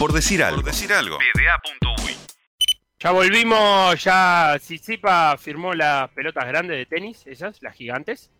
Por 0.00 0.14
decir 0.14 0.42
algo. 0.42 0.62
Por 0.62 0.72
decir 0.72 0.90
algo. 0.94 1.18
Ya 2.98 3.10
volvimos, 3.10 4.02
ya 4.02 4.56
Sisipa 4.58 5.36
firmó 5.36 5.74
las 5.74 6.08
pelotas 6.12 6.46
grandes 6.46 6.78
de 6.78 6.86
tenis, 6.86 7.26
esas, 7.26 7.60
las 7.60 7.74
gigantes. 7.74 8.30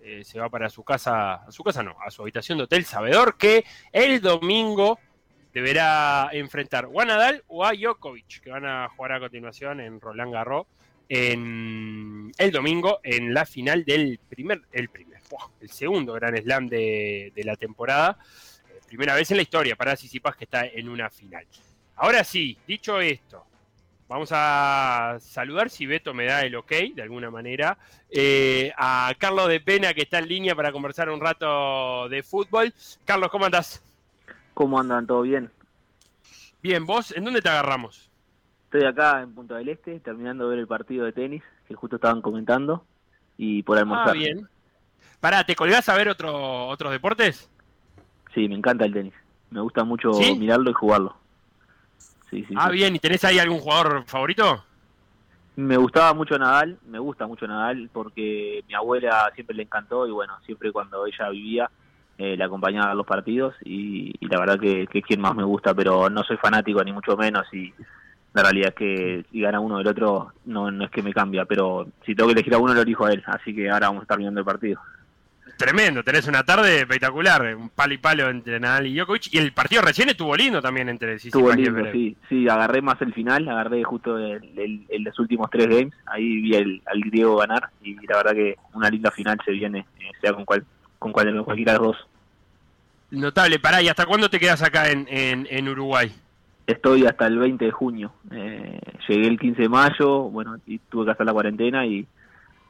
Eh, 0.00 0.24
se 0.24 0.40
va 0.40 0.48
para 0.48 0.68
su 0.68 0.82
casa, 0.82 1.34
a 1.34 1.52
su 1.52 1.62
casa 1.62 1.84
no, 1.84 1.94
a 2.04 2.10
su 2.10 2.22
habitación 2.22 2.58
de 2.58 2.64
hotel, 2.64 2.84
sabedor 2.84 3.38
que 3.38 3.64
el 3.92 4.20
domingo 4.20 4.98
deberá 5.52 6.30
enfrentar 6.32 6.88
o 6.92 7.00
a 7.00 7.04
Nadal 7.04 7.44
o 7.46 7.64
a 7.64 7.74
Djokovic, 7.74 8.40
que 8.40 8.50
van 8.50 8.66
a 8.66 8.88
jugar 8.88 9.12
a 9.12 9.20
continuación 9.20 9.78
en 9.78 10.00
Roland 10.00 10.32
Garros 10.32 10.66
en 11.08 12.32
el 12.38 12.50
domingo 12.50 12.98
en 13.04 13.32
la 13.32 13.46
final 13.46 13.84
del 13.84 14.18
primer, 14.28 14.62
el 14.72 14.88
primer, 14.88 15.20
el 15.60 15.70
segundo 15.70 16.12
Gran 16.14 16.36
Slam 16.36 16.68
de, 16.68 17.32
la 17.36 17.54
temporada. 17.54 18.18
Primera 18.94 19.16
vez 19.16 19.28
en 19.32 19.38
la 19.38 19.42
historia 19.42 19.74
para 19.74 19.96
Sisipas 19.96 20.36
que 20.36 20.44
está 20.44 20.66
en 20.66 20.88
una 20.88 21.10
final. 21.10 21.44
Ahora 21.96 22.22
sí, 22.22 22.56
dicho 22.64 23.00
esto, 23.00 23.44
Vamos 24.06 24.28
a 24.32 25.16
saludar 25.18 25.68
si 25.68 25.84
Beto 25.84 26.14
me 26.14 26.26
da 26.26 26.42
el 26.42 26.54
ok, 26.54 26.70
de 26.94 27.02
alguna 27.02 27.28
manera, 27.28 27.76
eh, 28.08 28.70
a 28.76 29.12
Carlos 29.18 29.48
de 29.48 29.58
Pena, 29.58 29.94
que 29.94 30.02
está 30.02 30.20
en 30.20 30.28
línea 30.28 30.54
para 30.54 30.70
conversar 30.70 31.10
un 31.10 31.20
rato 31.20 32.08
de 32.08 32.22
fútbol. 32.22 32.72
Carlos, 33.04 33.30
¿cómo 33.30 33.46
andás? 33.46 33.82
¿Cómo 34.52 34.78
andan? 34.78 35.08
¿Todo 35.08 35.22
bien? 35.22 35.50
Bien, 36.62 36.86
¿vos 36.86 37.10
en 37.16 37.24
dónde 37.24 37.42
te 37.42 37.48
agarramos? 37.48 38.08
Estoy 38.66 38.84
acá 38.84 39.22
en 39.22 39.34
Punta 39.34 39.56
del 39.56 39.70
Este, 39.70 39.98
terminando 39.98 40.44
de 40.44 40.50
ver 40.50 40.58
el 40.60 40.68
partido 40.68 41.04
de 41.04 41.12
tenis, 41.12 41.42
que 41.66 41.74
justo 41.74 41.96
estaban 41.96 42.22
comentando, 42.22 42.86
y 43.36 43.64
por 43.64 43.76
almorzar. 43.76 44.10
Ah, 44.10 44.12
bien. 44.12 44.48
Pará, 45.18 45.44
¿te 45.44 45.56
colgás 45.56 45.88
a 45.88 45.96
ver 45.96 46.08
otro, 46.08 46.68
otros 46.68 46.92
deportes? 46.92 47.50
Sí, 48.34 48.48
me 48.48 48.56
encanta 48.56 48.84
el 48.84 48.92
tenis. 48.92 49.14
Me 49.50 49.60
gusta 49.60 49.84
mucho 49.84 50.10
mirarlo 50.36 50.70
y 50.70 50.74
jugarlo 50.74 51.16
ah, 52.56 52.70
bien, 52.70 52.94
¿y 52.96 52.98
tenés 52.98 53.24
ahí 53.24 53.38
algún 53.38 53.60
jugador 53.60 54.04
favorito? 54.06 54.64
Me 55.56 55.76
gustaba 55.76 56.14
mucho 56.14 56.36
Nadal, 56.38 56.78
me 56.86 56.98
gusta 56.98 57.26
mucho 57.26 57.46
Nadal 57.46 57.88
porque 57.92 58.64
mi 58.66 58.74
abuela 58.74 59.30
siempre 59.34 59.56
le 59.56 59.62
encantó 59.62 60.06
y 60.06 60.10
bueno, 60.10 60.34
siempre 60.44 60.72
cuando 60.72 61.06
ella 61.06 61.28
vivía 61.30 61.70
eh, 62.18 62.36
le 62.36 62.44
acompañaba 62.44 62.90
a 62.90 62.94
los 62.94 63.06
partidos 63.06 63.54
y, 63.64 64.12
la 64.26 64.40
verdad 64.40 64.58
que, 64.58 64.86
que, 64.88 64.98
es 64.98 65.04
quien 65.04 65.20
más 65.20 65.34
me 65.34 65.44
gusta, 65.44 65.74
pero 65.74 66.10
no 66.10 66.24
soy 66.24 66.36
fanático 66.38 66.82
ni 66.82 66.92
mucho 66.92 67.16
menos 67.16 67.46
y 67.52 67.72
la 68.32 68.42
realidad 68.42 68.70
es 68.70 68.74
que 68.74 69.24
si 69.30 69.40
gana 69.40 69.60
uno 69.60 69.78
del 69.78 69.86
otro 69.86 70.32
no, 70.44 70.72
no 70.72 70.84
es 70.84 70.90
que 70.90 71.02
me 71.02 71.12
cambia, 71.12 71.44
pero 71.44 71.86
si 72.04 72.16
tengo 72.16 72.28
que 72.28 72.34
elegir 72.34 72.54
a 72.54 72.58
uno 72.58 72.74
lo 72.74 72.82
elijo 72.82 73.04
a 73.04 73.12
él, 73.12 73.22
así 73.26 73.54
que 73.54 73.70
ahora 73.70 73.88
vamos 73.88 74.02
a 74.02 74.04
estar 74.04 74.18
viendo 74.18 74.40
el 74.40 74.46
partido. 74.46 74.80
Tremendo, 75.56 76.02
tenés 76.02 76.26
una 76.26 76.42
tarde 76.42 76.80
espectacular, 76.80 77.54
un 77.54 77.68
palo 77.68 77.94
y 77.94 77.98
palo 77.98 78.28
entre 78.28 78.58
Nadal 78.58 78.86
y 78.88 78.94
Djokovic. 78.94 79.32
Y 79.32 79.38
el 79.38 79.52
partido 79.52 79.82
recién 79.82 80.08
estuvo 80.08 80.36
lindo 80.36 80.60
también 80.60 80.88
entre 80.88 81.18
sí. 81.18 81.28
Estuvo 81.28 81.52
lindo, 81.52 81.92
sí, 81.92 82.16
sí, 82.28 82.48
agarré 82.48 82.82
más 82.82 83.00
el 83.02 83.12
final, 83.12 83.48
agarré 83.48 83.84
justo 83.84 84.18
el, 84.18 84.86
los 84.98 85.18
últimos 85.18 85.48
tres 85.50 85.68
games, 85.68 85.94
ahí 86.06 86.40
vi 86.40 86.54
el, 86.54 86.82
al 86.86 87.00
griego 87.02 87.36
ganar 87.36 87.70
y 87.82 87.94
la 88.06 88.16
verdad 88.16 88.32
que 88.32 88.56
una 88.72 88.90
linda 88.90 89.10
final 89.12 89.38
se 89.44 89.52
viene, 89.52 89.86
eh, 90.00 90.10
sea 90.20 90.32
con 90.32 90.44
cual, 90.44 90.64
con 90.98 91.12
cual, 91.12 91.44
cualquiera 91.44 91.72
de 91.74 91.78
los 91.78 91.86
dos. 91.88 92.06
Notable, 93.10 93.60
pará, 93.60 93.80
¿y 93.80 93.88
hasta 93.88 94.06
cuándo 94.06 94.28
te 94.28 94.40
quedas 94.40 94.62
acá 94.62 94.90
en, 94.90 95.06
en, 95.08 95.68
Uruguay? 95.68 96.12
Estoy 96.66 97.06
hasta 97.06 97.26
el 97.26 97.38
20 97.38 97.64
de 97.64 97.70
junio. 97.70 98.12
Eh, 98.32 98.80
llegué 99.06 99.28
el 99.28 99.38
15 99.38 99.62
de 99.62 99.68
mayo, 99.68 100.22
bueno, 100.22 100.56
y 100.66 100.78
tuve 100.78 101.04
que 101.04 101.10
hacer 101.12 101.26
la 101.26 101.32
cuarentena 101.32 101.86
y 101.86 102.06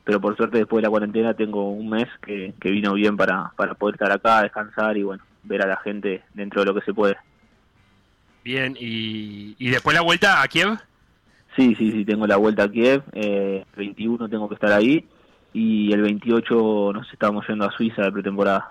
pero 0.04 0.20
por 0.20 0.36
suerte 0.36 0.58
después 0.58 0.80
de 0.80 0.86
la 0.86 0.90
cuarentena 0.90 1.34
tengo 1.34 1.70
un 1.70 1.88
mes 1.88 2.06
que, 2.22 2.54
vino 2.62 2.92
bien 2.92 3.16
para, 3.16 3.52
para 3.56 3.74
poder 3.74 3.94
estar 3.94 4.12
acá, 4.12 4.42
descansar 4.42 4.96
y 4.96 5.02
bueno, 5.02 5.24
ver 5.42 5.62
a 5.62 5.66
la 5.66 5.76
gente 5.78 6.22
dentro 6.34 6.60
de 6.60 6.66
lo 6.66 6.74
que 6.74 6.84
se 6.84 6.92
puede. 6.94 7.16
Bien, 8.44 8.76
¿y, 8.78 9.56
y 9.58 9.70
después 9.70 9.94
la 9.94 10.02
vuelta 10.02 10.42
a 10.42 10.48
Kiev? 10.48 10.78
Sí, 11.56 11.74
sí, 11.76 11.92
sí, 11.92 12.04
tengo 12.04 12.26
la 12.26 12.36
vuelta 12.36 12.64
a 12.64 12.70
Kiev, 12.70 13.02
eh, 13.12 13.64
21 13.76 14.28
tengo 14.28 14.48
que 14.48 14.56
estar 14.56 14.72
ahí 14.72 15.06
y 15.52 15.92
el 15.92 16.02
28 16.02 16.90
nos 16.92 17.10
estábamos 17.12 17.46
yendo 17.48 17.64
a 17.64 17.70
Suiza 17.70 18.02
de 18.02 18.12
pretemporada. 18.12 18.70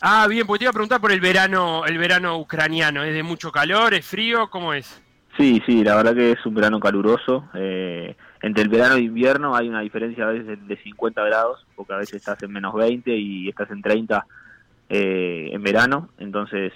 Ah, 0.00 0.26
bien, 0.28 0.46
porque 0.46 0.60
te 0.60 0.64
iba 0.64 0.70
a 0.70 0.72
preguntar 0.72 1.00
por 1.00 1.12
el 1.12 1.20
verano, 1.20 1.84
el 1.84 1.98
verano 1.98 2.38
ucraniano, 2.38 3.04
¿es 3.04 3.12
de 3.12 3.22
mucho 3.22 3.52
calor, 3.52 3.92
es 3.92 4.06
frío, 4.06 4.48
cómo 4.48 4.72
es? 4.72 5.00
Sí, 5.36 5.62
sí, 5.66 5.84
la 5.84 5.96
verdad 5.96 6.14
que 6.14 6.32
es 6.32 6.46
un 6.46 6.54
verano 6.54 6.80
caluroso. 6.80 7.48
Eh, 7.54 8.16
entre 8.42 8.62
el 8.62 8.68
verano 8.68 8.96
e 8.96 9.02
invierno 9.02 9.54
hay 9.54 9.68
una 9.68 9.80
diferencia 9.80 10.24
a 10.24 10.32
veces 10.32 10.66
de 10.66 10.76
50 10.76 11.22
grados, 11.24 11.66
porque 11.76 11.92
a 11.92 11.96
veces 11.96 12.14
estás 12.14 12.42
en 12.42 12.52
menos 12.52 12.74
20 12.74 13.14
y 13.14 13.48
estás 13.48 13.70
en 13.70 13.82
30 13.82 14.26
eh, 14.88 15.50
en 15.52 15.62
verano, 15.62 16.08
entonces 16.18 16.72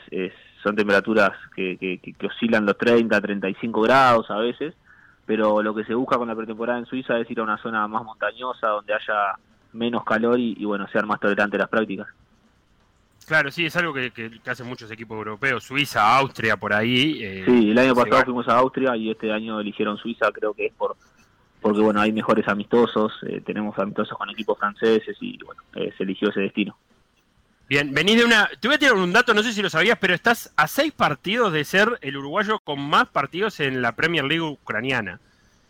son 0.63 0.77
temperaturas 0.77 1.33
que, 1.55 1.77
que, 1.79 2.27
oscilan 2.27 2.65
los 2.65 2.79
30, 2.79 3.21
35 3.21 3.81
grados 3.83 4.31
a 4.31 4.37
veces, 4.37 4.75
pero 5.27 5.63
lo 5.63 5.75
que 5.75 5.85
se 5.85 5.95
busca 5.95 6.17
con 6.17 6.29
la 6.29 6.37
pretemporada 6.37 6.79
en 6.79 6.87
Suiza 6.87 7.19
es 7.19 7.31
ir 7.31 7.41
a 7.41 7.45
una 7.45 7.59
zona 7.59 7.87
más 7.89 8.05
montañosa, 8.05 8.69
donde 8.69 8.95
haya 8.95 9.35
menos 9.73 10.05
calor 10.05 10.39
y, 10.39 10.55
y 10.59 10.65
bueno, 10.65 10.87
sean 10.89 11.07
más 11.07 11.21
tolerantes 11.21 11.59
las 11.59 11.69
prácticas. 11.69 12.09
Claro, 13.27 13.51
sí, 13.51 13.65
es 13.65 13.77
algo 13.77 13.95
que, 13.95 14.13
hacen 14.47 14.67
muchos 14.67 14.91
equipos 14.91 15.17
europeos, 15.17 15.65
Suiza, 15.65 16.17
Austria, 16.19 16.57
por 16.59 16.75
ahí. 16.75 17.23
Eh, 17.23 17.43
sí, 17.47 17.71
el 17.71 17.79
año 17.79 17.95
pasado 17.95 18.25
fuimos 18.25 18.47
a 18.49 18.59
Austria 18.59 18.97
y 18.97 19.11
este 19.11 19.33
año 19.33 19.61
eligieron 19.61 19.97
Suiza, 19.97 20.31
creo 20.31 20.53
que 20.53 20.67
es 20.67 20.75
por 20.75 20.95
porque 21.65 21.81
bueno, 21.81 21.99
hay 21.99 22.13
mejores 22.13 22.47
amistosos, 22.47 23.11
eh, 23.27 23.41
tenemos 23.41 23.79
amistosos 23.79 24.19
con 24.19 24.29
equipos 24.29 24.59
franceses 24.59 25.17
y 25.19 25.39
bueno, 25.43 25.63
eh, 25.77 25.95
se 25.97 26.03
eligió 26.03 26.29
ese 26.29 26.41
destino. 26.41 26.77
Bien, 27.67 27.91
venís 27.95 28.19
de 28.19 28.27
una... 28.27 28.51
Te 28.61 28.69
voy 28.69 28.75
a 28.75 28.79
tirar 28.79 28.97
un 28.97 29.11
dato, 29.11 29.33
no 29.33 29.43
sé 29.43 29.51
si 29.55 29.63
lo 29.63 29.71
sabías, 29.71 29.97
pero 29.99 30.13
estás 30.13 30.53
a 30.57 30.69
seis 30.69 30.93
partidos 30.93 31.55
de 31.55 31.65
ser 31.65 31.99
el 32.03 32.19
uruguayo 32.19 32.59
con 32.59 32.79
más 32.81 33.09
partidos 33.09 33.61
en 33.61 33.81
la 33.81 33.93
Premier 33.93 34.25
League 34.25 34.43
ucraniana. 34.43 35.21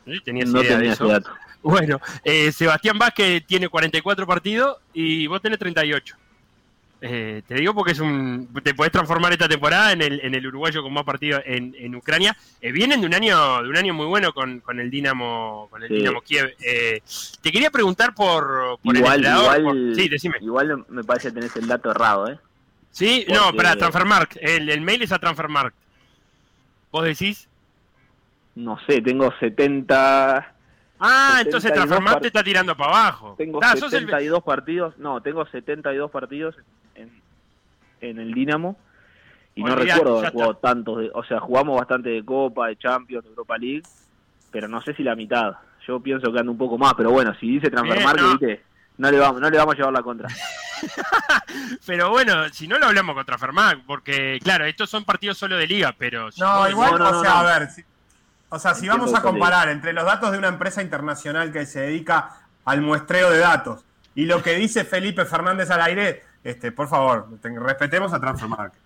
No, 0.05 0.21
tenías 0.23 0.51
idea 0.51 0.79
de 0.79 0.89
eso. 0.89 1.07
dato. 1.07 1.31
Bueno, 1.63 2.01
eh, 2.25 2.51
Sebastián 2.51 2.99
Vázquez 2.99 3.47
tiene 3.47 3.69
44 3.69 4.27
partidos 4.27 4.79
y 4.93 5.29
vos 5.29 5.41
tenés 5.41 5.61
38. 5.61 6.17
Eh, 7.07 7.43
te 7.47 7.57
digo 7.57 7.75
porque 7.75 7.93
es 7.93 8.01
un 8.01 8.49
te 8.63 8.73
puedes 8.73 8.91
transformar 8.91 9.31
esta 9.31 9.47
temporada 9.47 9.93
en 9.93 10.01
el, 10.01 10.21
en 10.25 10.35
el 10.35 10.47
uruguayo 10.47 10.83
con 10.83 10.91
más 10.91 11.05
partidos 11.05 11.43
en, 11.45 11.75
en 11.79 11.95
Ucrania. 11.95 12.35
Eh, 12.63 12.73
vienen 12.73 13.03
de 13.03 13.07
un 13.07 13.13
año 13.13 13.63
de 13.63 13.69
un 13.69 13.77
año 13.77 13.93
muy 13.93 14.07
bueno 14.07 14.33
con, 14.33 14.61
con 14.61 14.81
el 14.81 14.91
Dinamo 14.91 15.69
con 15.71 15.83
el 15.83 15.91
Dinamo 15.91 16.23
Kiev. 16.23 16.55
Eh, 16.61 17.03
te 17.43 17.53
quería 17.53 17.71
preguntar 17.71 18.15
por, 18.15 18.79
por 18.83 18.97
igual, 18.97 19.23
el 19.23 19.37
igual, 19.37 19.93
sí, 19.95 20.09
decime. 20.09 20.39
Igual 20.41 20.87
me 20.89 21.05
parece 21.05 21.29
que 21.29 21.35
tenés 21.35 21.55
el 21.57 21.67
dato 21.67 21.91
errado, 21.91 22.31
¿eh? 22.31 22.39
Sí, 22.91 23.27
no, 23.29 23.53
para 23.53 23.77
Transfermarkt. 23.77 24.39
El, 24.41 24.71
el 24.71 24.81
mail 24.81 25.03
es 25.03 25.13
a 25.13 25.19
Transfermarkt. 25.19 25.77
¿Vos 26.91 27.05
decís? 27.05 27.49
No 28.55 28.79
sé, 28.87 29.03
tengo 29.03 29.31
70 29.41 30.54
Ah, 31.07 31.41
entonces 31.43 31.71
Transfermarkt 31.73 32.23
te 32.23 32.29
está 32.29 32.43
tirando 32.43 32.75
para 32.75 32.91
abajo. 32.91 33.35
Tengo 33.37 33.61
72 33.63 34.43
partidos, 34.43 34.97
no, 34.99 35.21
tengo 35.21 35.45
72 35.45 36.11
partidos 36.11 36.55
en, 36.95 37.11
el 38.01 38.33
Dinamo 38.33 38.77
y 39.55 39.63
no 39.63 39.75
recuerdo 39.75 40.19
haber 40.19 40.33
jugado 40.33 40.57
tantos, 40.57 41.11
o 41.13 41.25
sea, 41.25 41.41
jugamos 41.41 41.79
bastante 41.79 42.11
de 42.11 42.25
Copa, 42.25 42.69
de 42.69 42.77
Champions, 42.77 43.25
de 43.25 43.31
Europa 43.31 43.59
League, 43.59 43.83
pero 44.51 44.67
no 44.67 44.81
sé 44.81 44.95
si 44.95 45.03
la 45.03 45.15
mitad. 45.15 45.55
Yo 45.87 46.01
pienso 46.01 46.33
que 46.33 46.39
anda 46.39 46.51
un 46.51 46.59
poco 46.59 46.79
más, 46.79 46.95
pero 46.95 47.11
bueno, 47.11 47.35
si 47.39 47.49
dice 47.49 47.71
Transfermarkt, 47.71 48.43
no. 48.97 49.11
le 49.11 49.19
vamos, 49.19 49.41
no 49.41 49.51
le 49.51 49.59
vamos 49.59 49.75
a 49.75 49.77
llevar 49.77 49.93
la 49.93 50.03
contra. 50.03 50.29
pero 51.87 52.11
bueno, 52.11 52.49
si 52.51 52.67
no 52.67 52.79
lo 52.79 52.87
hablamos 52.87 53.15
con 53.15 53.27
Transfermarkt, 53.27 53.85
porque 53.87 54.39
claro, 54.43 54.65
estos 54.65 54.89
son 54.89 55.05
partidos 55.05 55.37
solo 55.37 55.57
de 55.57 55.67
liga, 55.67 55.95
pero... 55.97 56.31
No, 56.39 56.69
igual, 56.69 57.01
o 57.01 57.23
sea, 57.23 57.41
a 57.41 57.59
ver, 57.59 57.69
o 58.49 58.59
sea, 58.59 58.75
si 58.75 58.89
vamos 58.89 59.15
a 59.15 59.23
comparar 59.23 59.69
entre 59.69 59.93
los 59.93 60.05
datos 60.05 60.33
de 60.33 60.39
una 60.39 60.49
empresa 60.49 60.83
internacional 60.83 61.53
que 61.53 61.67
se 61.67 61.81
dedica 61.81 62.31
al 62.65 62.81
muestreo 62.81 63.31
de 63.31 63.39
datos 63.39 63.85
y 64.15 64.27
lo 64.27 64.43
que 64.43 64.55
dice 64.55 64.85
Felipe 64.85 65.25
Fernández 65.25 65.71
al 65.71 65.83
aire, 65.83 66.23
este, 66.43 66.71
por 66.73 66.89
favor, 66.89 67.29
respetemos 67.43 68.13
a 68.13 68.21
Transfermarkt. 68.21 68.77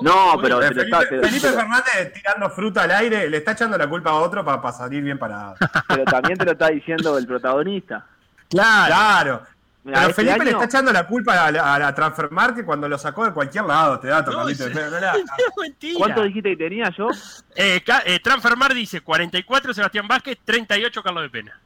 No, 0.00 0.38
pero 0.40 0.60
Felipe, 0.60 1.50
Fernández 1.50 2.12
tirando 2.12 2.50
fruta 2.50 2.82
al 2.82 2.90
aire, 2.92 3.28
le 3.28 3.38
está 3.38 3.52
echando 3.52 3.76
la 3.76 3.88
culpa 3.88 4.10
a 4.10 4.14
otro 4.14 4.44
para, 4.44 4.72
salir 4.72 5.02
bien 5.02 5.18
parado. 5.18 5.56
Pero 5.88 6.04
también 6.04 6.38
te 6.38 6.44
lo 6.44 6.52
está 6.52 6.68
diciendo 6.68 7.18
el 7.18 7.26
protagonista. 7.26 8.06
Claro. 8.48 8.86
Claro. 8.86 9.42
Pero 9.84 10.00
este 10.00 10.12
Felipe 10.14 10.44
le 10.44 10.50
está 10.50 10.64
echando 10.64 10.92
la 10.92 11.06
culpa 11.06 11.46
a 11.46 11.50
la, 11.50 11.86
a 11.86 11.94
Transfermarkt 11.94 12.64
cuando 12.64 12.88
lo 12.88 12.98
sacó 12.98 13.24
de 13.24 13.32
cualquier 13.32 13.64
lado, 13.64 13.98
te 14.00 14.08
da 14.08 14.22
no, 14.22 14.32
¿Cuánto 15.96 16.22
dijiste 16.24 16.50
que 16.50 16.56
tenía 16.56 16.90
yo? 16.96 17.08
Eh, 17.54 17.80
eh, 18.06 18.18
Transfermarkt 18.22 18.74
dice 18.74 19.00
44 19.00 19.72
Sebastián 19.72 20.06
Vázquez, 20.08 20.38
38 20.44 21.02
Carlos 21.02 21.22
de 21.22 21.30
Pena. 21.30 21.60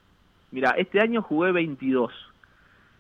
Mira, 0.50 0.70
este 0.76 1.00
año 1.00 1.23
jugué 1.23 1.53
22. 1.53 2.12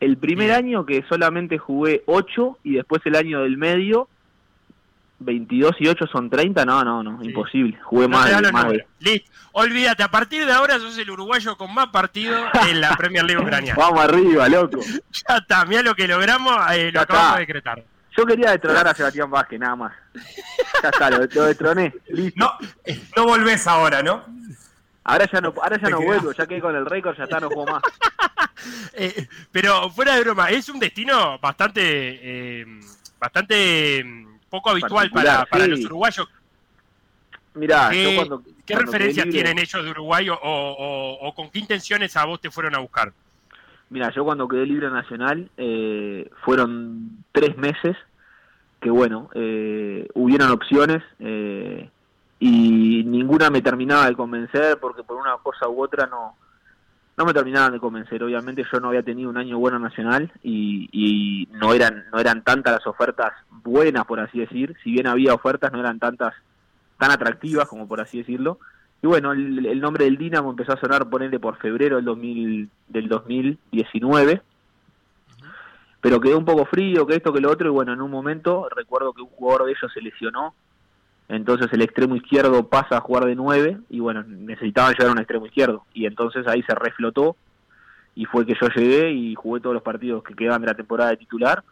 El 0.00 0.16
primer 0.16 0.52
año 0.52 0.84
que 0.84 1.04
solamente 1.08 1.58
jugué 1.58 2.02
8 2.06 2.58
y 2.64 2.74
después 2.74 3.02
el 3.04 3.14
año 3.14 3.42
del 3.42 3.56
medio 3.56 4.08
22 5.24 5.76
y 5.80 5.88
8 5.88 6.06
son 6.10 6.30
30, 6.30 6.64
no, 6.64 6.84
no, 6.84 7.02
no, 7.02 7.22
imposible. 7.22 7.78
Jugué 7.82 8.08
más, 8.08 8.30
Listo, 9.00 9.30
olvídate, 9.52 10.02
a 10.02 10.10
partir 10.10 10.46
de 10.46 10.52
ahora 10.52 10.78
sos 10.78 10.96
el 10.98 11.10
uruguayo 11.10 11.56
con 11.56 11.72
más 11.74 11.88
partidos 11.88 12.40
en 12.68 12.80
la 12.80 12.96
Premier 12.96 13.24
League 13.24 13.42
ucraniana. 13.42 13.76
Vamos 13.78 14.04
arriba, 14.04 14.48
loco. 14.48 14.80
ya 15.28 15.36
está, 15.36 15.64
mira 15.64 15.82
lo 15.82 15.94
que 15.94 16.06
logramos, 16.06 16.56
eh, 16.72 16.90
lo 16.92 17.00
acabamos 17.00 17.34
de 17.34 17.40
decretar. 17.40 17.84
Yo 18.16 18.26
quería 18.26 18.50
destronar 18.50 18.86
a 18.86 18.94
Sebastián 18.94 19.30
Vázquez, 19.30 19.58
nada 19.58 19.74
más. 19.74 19.92
ya 20.82 20.88
está, 20.90 21.10
lo, 21.10 21.18
lo 21.18 21.44
destroné. 21.44 21.94
Listo. 22.08 22.38
No, 22.38 22.52
no 23.16 23.24
volvés 23.24 23.66
ahora, 23.66 24.02
¿no? 24.02 24.22
Ahora 25.04 25.28
ya 25.30 25.40
no, 25.40 25.52
ahora 25.60 25.80
ya 25.80 25.88
no 25.88 26.00
vuelvo, 26.00 26.32
ya 26.32 26.46
quedé 26.46 26.60
con 26.60 26.76
el 26.76 26.86
récord, 26.86 27.16
ya 27.16 27.24
está, 27.24 27.40
no 27.40 27.48
juego 27.48 27.66
más. 27.66 27.82
Eh, 28.94 29.26
pero 29.50 29.90
fuera 29.90 30.14
de 30.14 30.20
broma, 30.20 30.48
es 30.50 30.68
un 30.68 30.78
destino 30.78 31.36
bastante, 31.40 31.80
eh, 31.82 32.64
bastante 33.18 34.04
poco 34.52 34.70
habitual 34.70 35.10
para, 35.10 35.44
para 35.46 35.64
sí. 35.64 35.70
los 35.70 35.84
uruguayos. 35.86 36.28
Mirá, 37.54 37.88
¿Qué, 37.90 38.04
yo 38.04 38.16
cuando. 38.16 38.42
qué 38.64 38.74
cuando 38.74 38.92
referencias 38.92 39.26
libre- 39.26 39.42
tienen 39.42 39.58
ellos 39.58 39.84
de 39.84 39.90
Uruguay 39.90 40.28
o, 40.28 40.34
o- 40.34 41.18
o 41.28 41.34
con 41.34 41.50
qué 41.50 41.58
intenciones 41.58 42.16
a 42.16 42.24
vos 42.26 42.40
te 42.40 42.50
fueron 42.50 42.74
a 42.74 42.78
buscar? 42.78 43.12
Mira, 43.90 44.10
yo 44.14 44.24
cuando 44.24 44.46
quedé 44.48 44.64
libre 44.66 44.88
nacional 44.90 45.50
eh, 45.56 46.30
fueron 46.44 47.24
tres 47.32 47.56
meses 47.58 47.96
que, 48.80 48.90
bueno, 48.90 49.28
eh, 49.34 50.08
hubieron 50.14 50.50
opciones 50.50 51.02
eh, 51.18 51.90
y 52.40 53.04
ninguna 53.04 53.50
me 53.50 53.60
terminaba 53.62 54.06
de 54.06 54.14
convencer 54.16 54.78
porque 54.80 55.02
por 55.02 55.16
una 55.18 55.36
cosa 55.42 55.68
u 55.68 55.82
otra 55.82 56.06
no, 56.06 56.36
no 57.16 57.24
me 57.24 57.34
terminaban 57.34 57.72
de 57.72 57.80
convencer. 57.80 58.22
Obviamente 58.22 58.64
yo 58.70 58.80
no 58.80 58.88
había 58.88 59.02
tenido 59.02 59.30
un 59.30 59.36
año 59.36 59.58
bueno 59.58 59.78
nacional 59.78 60.32
y, 60.42 60.88
y 60.92 61.48
no 61.52 61.74
eran 61.74 62.04
no 62.12 62.18
eran 62.18 62.42
tantas 62.42 62.74
las 62.74 62.86
ofertas 62.86 63.32
buenas, 63.50 64.04
por 64.06 64.20
así 64.20 64.38
decir. 64.38 64.76
Si 64.82 64.90
bien 64.90 65.06
había 65.06 65.34
ofertas, 65.34 65.72
no 65.72 65.80
eran 65.80 65.98
tantas 65.98 66.34
tan 66.98 67.10
atractivas 67.10 67.68
como 67.68 67.86
por 67.86 68.00
así 68.00 68.18
decirlo. 68.18 68.58
Y 69.02 69.08
bueno, 69.08 69.32
el, 69.32 69.66
el 69.66 69.80
nombre 69.80 70.04
del 70.04 70.16
Dinamo 70.16 70.50
empezó 70.50 70.72
a 70.72 70.80
sonar, 70.80 71.10
ponerle 71.10 71.40
por 71.40 71.56
febrero 71.56 71.96
del, 71.96 72.04
2000, 72.04 72.70
del 72.86 73.08
2019, 73.08 74.40
pero 76.00 76.20
quedó 76.20 76.38
un 76.38 76.44
poco 76.44 76.64
frío, 76.66 77.04
que 77.04 77.16
esto, 77.16 77.32
que 77.32 77.40
lo 77.40 77.50
otro, 77.50 77.66
y 77.68 77.72
bueno, 77.72 77.92
en 77.92 78.00
un 78.00 78.10
momento 78.12 78.68
recuerdo 78.68 79.12
que 79.12 79.22
un 79.22 79.28
jugador 79.28 79.66
de 79.66 79.72
ellos 79.72 79.92
se 79.92 80.00
lesionó, 80.00 80.54
entonces 81.28 81.68
el 81.72 81.82
extremo 81.82 82.16
izquierdo 82.16 82.68
pasa 82.68 82.96
a 82.96 83.00
jugar 83.00 83.24
de 83.24 83.34
9, 83.34 83.78
y 83.90 84.00
bueno, 84.00 84.22
necesitaban 84.22 84.92
llegar 84.92 85.08
a 85.08 85.12
un 85.12 85.18
extremo 85.18 85.46
izquierdo, 85.46 85.84
y 85.94 86.06
entonces 86.06 86.46
ahí 86.46 86.62
se 86.62 86.74
reflotó, 86.74 87.36
y 88.14 88.26
fue 88.26 88.44
que 88.44 88.54
yo 88.60 88.68
llegué 88.68 89.10
y 89.12 89.34
jugué 89.34 89.60
todos 89.60 89.74
los 89.74 89.82
partidos 89.82 90.22
que 90.22 90.34
quedaban 90.34 90.60
de 90.60 90.66
la 90.66 90.74
temporada 90.74 91.10
de 91.10 91.16
titular, 91.16 91.62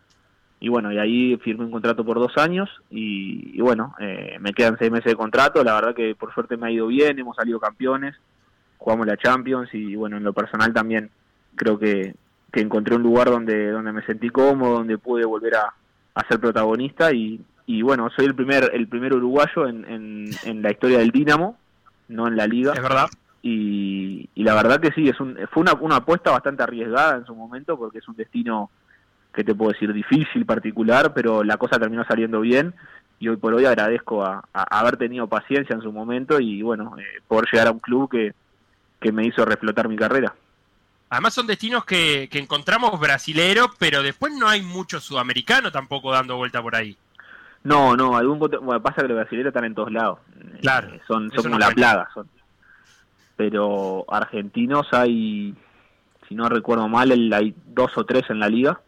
y 0.60 0.68
bueno, 0.68 0.92
y 0.92 0.98
ahí 0.98 1.36
firmé 1.38 1.64
un 1.64 1.70
contrato 1.70 2.04
por 2.04 2.18
dos 2.18 2.36
años 2.36 2.68
y, 2.90 3.58
bueno, 3.62 3.94
eh, 3.98 4.36
me 4.40 4.52
quedan 4.52 4.76
seis 4.78 4.90
meses 4.90 5.06
de 5.06 5.16
contrato, 5.16 5.64
la 5.64 5.74
verdad 5.74 5.94
que 5.94 6.14
por 6.14 6.34
suerte 6.34 6.58
me 6.58 6.66
ha 6.66 6.70
ido 6.70 6.86
bien, 6.86 7.18
hemos 7.18 7.36
salido 7.36 7.58
campeones, 7.58 8.14
jugamos 8.76 9.06
la 9.06 9.16
Champions 9.16 9.70
y 9.72 9.96
bueno, 9.96 10.18
en 10.18 10.24
lo 10.24 10.34
personal 10.34 10.74
también 10.74 11.10
creo 11.54 11.78
que, 11.78 12.14
que 12.52 12.60
encontré 12.60 12.94
un 12.94 13.02
lugar 13.02 13.30
donde, 13.30 13.70
donde 13.70 13.92
me 13.92 14.04
sentí 14.04 14.28
cómodo, 14.28 14.74
donde 14.74 14.98
pude 14.98 15.24
volver 15.24 15.56
a, 15.56 15.72
a 16.14 16.28
ser 16.28 16.38
protagonista 16.38 17.10
y, 17.12 17.40
y 17.72 17.82
bueno, 17.82 18.10
soy 18.16 18.24
el 18.26 18.34
primer, 18.34 18.68
el 18.74 18.88
primer 18.88 19.14
uruguayo 19.14 19.68
en, 19.68 19.84
en, 19.84 20.30
en 20.42 20.60
la 20.60 20.72
historia 20.72 20.98
del 20.98 21.12
Dinamo, 21.12 21.56
no 22.08 22.26
en 22.26 22.36
la 22.36 22.48
liga 22.48 22.72
Es 22.72 22.82
verdad. 22.82 23.08
y, 23.42 24.28
y 24.34 24.42
la 24.42 24.54
verdad 24.54 24.80
que 24.80 24.90
sí, 24.90 25.08
es 25.08 25.20
un, 25.20 25.38
fue 25.52 25.60
una, 25.62 25.74
una 25.74 25.96
apuesta 25.96 26.32
bastante 26.32 26.64
arriesgada 26.64 27.18
en 27.18 27.26
su 27.26 27.34
momento 27.34 27.78
porque 27.78 27.98
es 27.98 28.08
un 28.08 28.16
destino 28.16 28.70
que 29.32 29.44
te 29.44 29.54
puedo 29.54 29.70
decir 29.70 29.92
difícil, 29.92 30.44
particular, 30.44 31.14
pero 31.14 31.44
la 31.44 31.58
cosa 31.58 31.78
terminó 31.78 32.04
saliendo 32.04 32.40
bien 32.40 32.74
y 33.20 33.28
hoy 33.28 33.36
por 33.36 33.54
hoy 33.54 33.64
agradezco 33.66 34.24
a, 34.24 34.42
a 34.52 34.80
haber 34.80 34.96
tenido 34.96 35.28
paciencia 35.28 35.76
en 35.76 35.82
su 35.82 35.92
momento 35.92 36.40
y 36.40 36.62
bueno, 36.62 36.96
eh, 36.98 37.20
poder 37.28 37.44
llegar 37.52 37.68
a 37.68 37.72
un 37.72 37.78
club 37.78 38.10
que, 38.10 38.34
que 39.00 39.12
me 39.12 39.24
hizo 39.24 39.44
reflotar 39.44 39.88
mi 39.88 39.96
carrera. 39.96 40.34
Además 41.08 41.34
son 41.34 41.46
destinos 41.46 41.84
que, 41.84 42.28
que 42.32 42.40
encontramos 42.40 42.98
brasileros, 42.98 43.68
pero 43.78 44.02
después 44.02 44.32
no 44.36 44.48
hay 44.48 44.62
mucho 44.62 44.98
sudamericano 44.98 45.70
tampoco 45.70 46.10
dando 46.10 46.36
vuelta 46.36 46.60
por 46.60 46.74
ahí. 46.74 46.96
No, 47.62 47.94
no, 47.96 48.16
algún 48.16 48.38
bueno, 48.38 48.82
pasa 48.82 49.02
que 49.02 49.08
los 49.08 49.16
brasileños 49.18 49.48
están 49.48 49.64
en 49.64 49.74
todos 49.74 49.92
lados. 49.92 50.18
Claro, 50.62 50.88
Eh, 50.94 51.00
son 51.06 51.26
eso 51.26 51.42
son 51.42 51.52
como 51.52 51.58
no 51.58 51.66
la 51.66 51.70
plaga, 51.74 52.08
son. 52.14 52.28
Pero 53.36 54.04
argentinos 54.08 54.88
hay, 54.92 55.54
si 56.28 56.34
no 56.34 56.48
recuerdo 56.48 56.88
mal, 56.88 57.10
el- 57.12 57.32
hay 57.32 57.54
dos 57.66 57.96
o 57.96 58.04
tres 58.04 58.24
en 58.30 58.38
la 58.40 58.48
liga. 58.48 58.80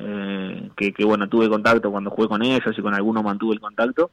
eh, 0.00 0.70
que, 0.76 0.92
que 0.92 1.04
bueno, 1.04 1.28
tuve 1.28 1.48
contacto 1.48 1.90
cuando 1.90 2.10
jugué 2.10 2.28
con 2.28 2.40
ellos 2.44 2.72
y 2.78 2.80
con 2.82 2.94
algunos 2.94 3.24
mantuve 3.24 3.54
el 3.54 3.60
contacto. 3.60 4.12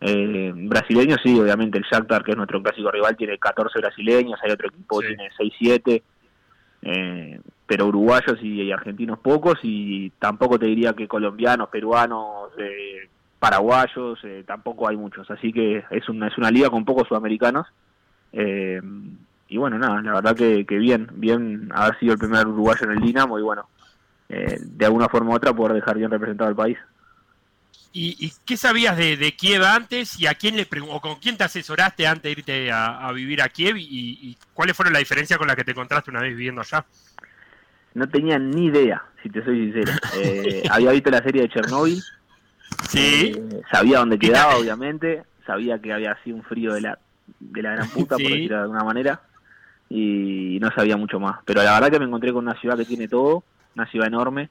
Eh, 0.00 0.50
brasileños 0.56 1.20
sí, 1.22 1.38
obviamente 1.38 1.78
el 1.78 1.84
Shakhtar, 1.84 2.24
que 2.24 2.32
es 2.32 2.36
nuestro 2.36 2.60
clásico 2.60 2.90
rival, 2.90 3.16
tiene 3.16 3.38
14 3.38 3.78
brasileños, 3.78 4.40
hay 4.42 4.50
otro 4.50 4.66
equipo 4.66 4.98
que 4.98 5.06
Sí. 5.06 5.14
tiene 5.14 5.30
6-7, 5.36 6.02
eh, 6.82 7.40
pero 7.70 7.86
uruguayos 7.86 8.42
y, 8.42 8.72
argentinos 8.72 9.20
pocos, 9.20 9.60
y 9.62 10.10
tampoco 10.18 10.58
te 10.58 10.66
diría 10.66 10.92
que 10.92 11.06
colombianos, 11.06 11.68
peruanos, 11.68 12.50
eh, 12.58 13.08
paraguayos, 13.38 14.18
eh, 14.24 14.42
tampoco 14.44 14.88
hay 14.88 14.96
muchos, 14.96 15.30
así 15.30 15.52
que 15.52 15.84
es 15.88 16.08
una, 16.08 16.26
es 16.26 16.36
una 16.36 16.50
liga 16.50 16.68
con 16.68 16.84
pocos 16.84 17.06
sudamericanos. 17.06 17.68
eh, 18.32 18.82
y 19.48 19.56
bueno, 19.56 19.78
nada, 19.78 20.02
la 20.02 20.14
verdad 20.14 20.34
que, 20.34 20.66
que 20.66 20.78
bien, 20.78 21.10
bien 21.12 21.70
haber 21.72 21.96
sido 22.00 22.14
el 22.14 22.18
primer 22.18 22.48
uruguayo 22.48 22.86
en 22.86 22.90
el 22.90 23.00
Dinamo 23.00 23.38
y 23.38 23.42
bueno, 23.42 23.68
de 24.28 24.84
alguna 24.84 25.08
forma 25.08 25.30
u 25.30 25.34
otra 25.34 25.54
poder 25.54 25.74
dejar 25.74 25.96
bien 25.96 26.10
representado 26.10 26.50
al 26.50 26.56
país. 26.56 26.78
¿Y, 27.92 28.16
y 28.18 28.32
qué 28.44 28.56
sabías 28.56 28.96
de, 28.96 29.34
Kiev 29.36 29.62
antes 29.62 30.18
y 30.18 30.26
a 30.26 30.34
quién 30.34 30.56
le 30.56 30.66
o 30.88 31.00
con 31.00 31.20
quién 31.20 31.36
te 31.36 31.44
asesoraste 31.44 32.06
antes 32.06 32.22
de 32.22 32.30
irte 32.32 32.72
a, 32.72 33.10
vivir 33.12 33.42
a 33.42 33.48
Kiev 33.48 33.76
y, 33.76 34.18
y 34.22 34.38
cuáles 34.54 34.76
fueron 34.76 34.92
la 34.92 34.98
diferencia 34.98 35.38
con 35.38 35.46
la 35.46 35.54
que 35.54 35.64
te 35.64 35.70
encontraste 35.70 36.10
una 36.10 36.20
vez 36.20 36.36
viviendo 36.36 36.62
allá? 36.62 36.84
No 37.94 38.08
tenía 38.08 38.38
ni 38.38 38.66
idea, 38.66 39.02
si 39.22 39.30
te 39.30 39.44
soy 39.44 39.72
sincero. 39.72 39.92
Eh, 40.22 40.62
había 40.70 40.92
visto 40.92 41.10
la 41.10 41.22
serie 41.22 41.42
de 41.42 41.48
Chernobyl, 41.48 42.02
Sí, 42.88 43.32
eh, 43.36 43.62
sabía 43.70 43.98
dónde 43.98 44.18
quedaba, 44.18 44.56
obviamente, 44.56 45.24
sabía 45.46 45.78
que 45.78 45.92
había 45.92 46.16
sido 46.22 46.36
un 46.36 46.42
frío 46.42 46.72
de 46.74 46.80
la, 46.80 46.98
de 47.38 47.62
la 47.62 47.72
gran 47.72 47.88
puta, 47.88 48.16
por 48.16 48.22
decirlo 48.22 48.56
de 48.56 48.62
alguna 48.62 48.84
manera, 48.84 49.20
y 49.88 50.58
no 50.60 50.70
sabía 50.72 50.96
mucho 50.96 51.20
más. 51.20 51.40
Pero 51.44 51.62
la 51.62 51.74
verdad 51.74 51.90
que 51.90 51.98
me 51.98 52.06
encontré 52.06 52.32
con 52.32 52.44
una 52.44 52.58
ciudad 52.60 52.76
que 52.76 52.84
tiene 52.84 53.08
todo, 53.08 53.44
una 53.74 53.86
ciudad 53.86 54.08
enorme, 54.08 54.50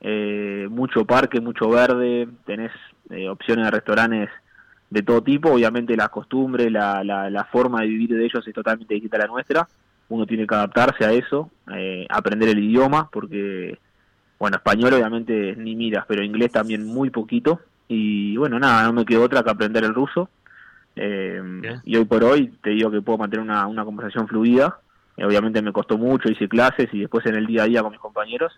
eh, 0.00 0.66
mucho 0.70 1.04
parque, 1.04 1.40
mucho 1.40 1.68
verde, 1.68 2.28
tenés 2.44 2.72
eh, 3.10 3.28
opciones 3.28 3.64
de 3.66 3.70
restaurantes 3.70 4.30
de 4.90 5.02
todo 5.02 5.22
tipo, 5.22 5.50
obviamente 5.50 5.96
la 5.96 6.08
costumbre, 6.08 6.70
la, 6.70 7.02
la, 7.02 7.28
la 7.28 7.44
forma 7.44 7.80
de 7.80 7.88
vivir 7.88 8.14
de 8.14 8.24
ellos 8.24 8.46
es 8.46 8.54
totalmente 8.54 8.94
distinta 8.94 9.16
a 9.16 9.20
la 9.20 9.26
nuestra, 9.26 9.68
uno 10.08 10.26
tiene 10.26 10.46
que 10.46 10.54
adaptarse 10.54 11.04
a 11.04 11.12
eso, 11.12 11.50
eh, 11.74 12.06
aprender 12.08 12.48
el 12.50 12.58
idioma, 12.62 13.08
porque, 13.10 13.78
bueno, 14.38 14.56
español 14.56 14.94
obviamente 14.94 15.54
ni 15.56 15.74
miras, 15.74 16.04
pero 16.06 16.22
inglés 16.22 16.52
también 16.52 16.84
muy 16.86 17.10
poquito, 17.10 17.60
y 17.88 18.36
bueno, 18.36 18.58
nada, 18.58 18.84
no 18.84 18.92
me 18.92 19.04
quedó 19.04 19.24
otra 19.24 19.42
que 19.42 19.50
aprender 19.50 19.84
el 19.84 19.94
ruso, 19.94 20.28
eh, 20.94 21.42
y 21.84 21.96
hoy 21.96 22.04
por 22.04 22.24
hoy 22.24 22.48
te 22.62 22.70
digo 22.70 22.90
que 22.90 23.02
puedo 23.02 23.18
mantener 23.18 23.44
una, 23.44 23.66
una 23.66 23.84
conversación 23.84 24.26
fluida, 24.28 24.78
eh, 25.16 25.24
obviamente 25.24 25.60
me 25.62 25.72
costó 25.72 25.98
mucho, 25.98 26.30
hice 26.30 26.48
clases 26.48 26.88
y 26.92 27.00
después 27.00 27.24
en 27.26 27.34
el 27.36 27.46
día 27.46 27.64
a 27.64 27.66
día 27.66 27.82
con 27.82 27.90
mis 27.92 28.00
compañeros, 28.00 28.52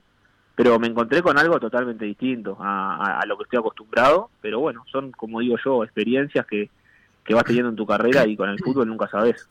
pero 0.55 0.79
me 0.79 0.89
encontré 0.89 1.23
con 1.23 1.39
algo 1.39 1.59
totalmente 1.61 2.05
distinto 2.05 2.57
a, 2.61 2.97
a- 2.97 3.21
a 3.21 3.27
lo 3.27 3.37
que 3.37 3.45
estoy 3.45 3.59
acostumbrado, 3.61 4.31
pero 4.41 4.61
bueno, 4.61 4.85
son, 4.91 5.13
como 5.13 5.41
digo 5.41 5.57
yo, 5.65 5.85
experiencias 5.85 6.45
que, 6.47 6.69
que 7.25 7.35
vas 7.35 7.45
teniendo 7.45 7.71
en 7.71 7.77
tu 7.77 7.87
carrera 7.87 8.27
y 8.27 8.37
con 8.37 8.49
el 8.49 8.59
fútbol 8.65 8.89
nunca 8.89 9.09
sabes. 9.09 9.49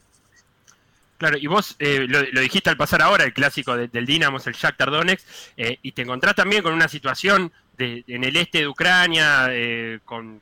Claro, 1.18 1.38
y 1.38 1.48
vos 1.48 1.76
eh, 1.80 2.06
lo, 2.08 2.22
dijiste 2.42 2.70
al 2.70 2.78
pasar 2.78 3.02
ahora, 3.02 3.24
el 3.24 3.34
clásico 3.34 3.76
de- 3.76 3.88
del 3.88 4.06
Dinamo 4.06 4.38
el 4.38 4.54
Shakhtar 4.54 4.92
Donetsk, 4.92 5.26
eh, 5.58 5.80
y 5.82 5.92
te 5.92 6.04
encontrás 6.04 6.36
también 6.36 6.64
con 6.64 6.74
una 6.74 6.88
situación 6.88 7.52
de, 7.78 8.04
en 8.08 8.24
el 8.24 8.36
este 8.38 8.60
de 8.60 8.68
Ucrania, 8.68 9.48
eh, 9.52 10.00
con, 10.06 10.42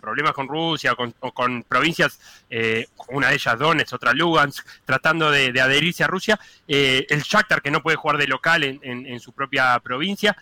problemas 0.00 0.32
con 0.32 0.48
Rusia, 0.48 0.94
con, 0.96 1.14
o 1.20 1.32
con 1.32 1.62
provincias, 1.62 2.18
eh, 2.50 2.86
una 3.08 3.28
de 3.28 3.34
ellas 3.34 3.58
Donetsk, 3.58 3.92
otra 3.94 4.12
Lugansk, 4.12 4.66
tratando 4.84 5.30
de, 5.30 5.52
adherirse 5.60 6.02
a 6.02 6.08
Rusia, 6.08 6.38
el 6.66 7.22
Shakhtar 7.22 7.62
que 7.62 7.70
no 7.70 7.80
puede 7.82 7.96
jugar 7.96 8.18
de 8.18 8.26
local 8.26 8.64
en, 8.64 8.80
en- 8.82 9.20
su 9.20 9.32
propia 9.32 9.78
provincia, 9.80 10.36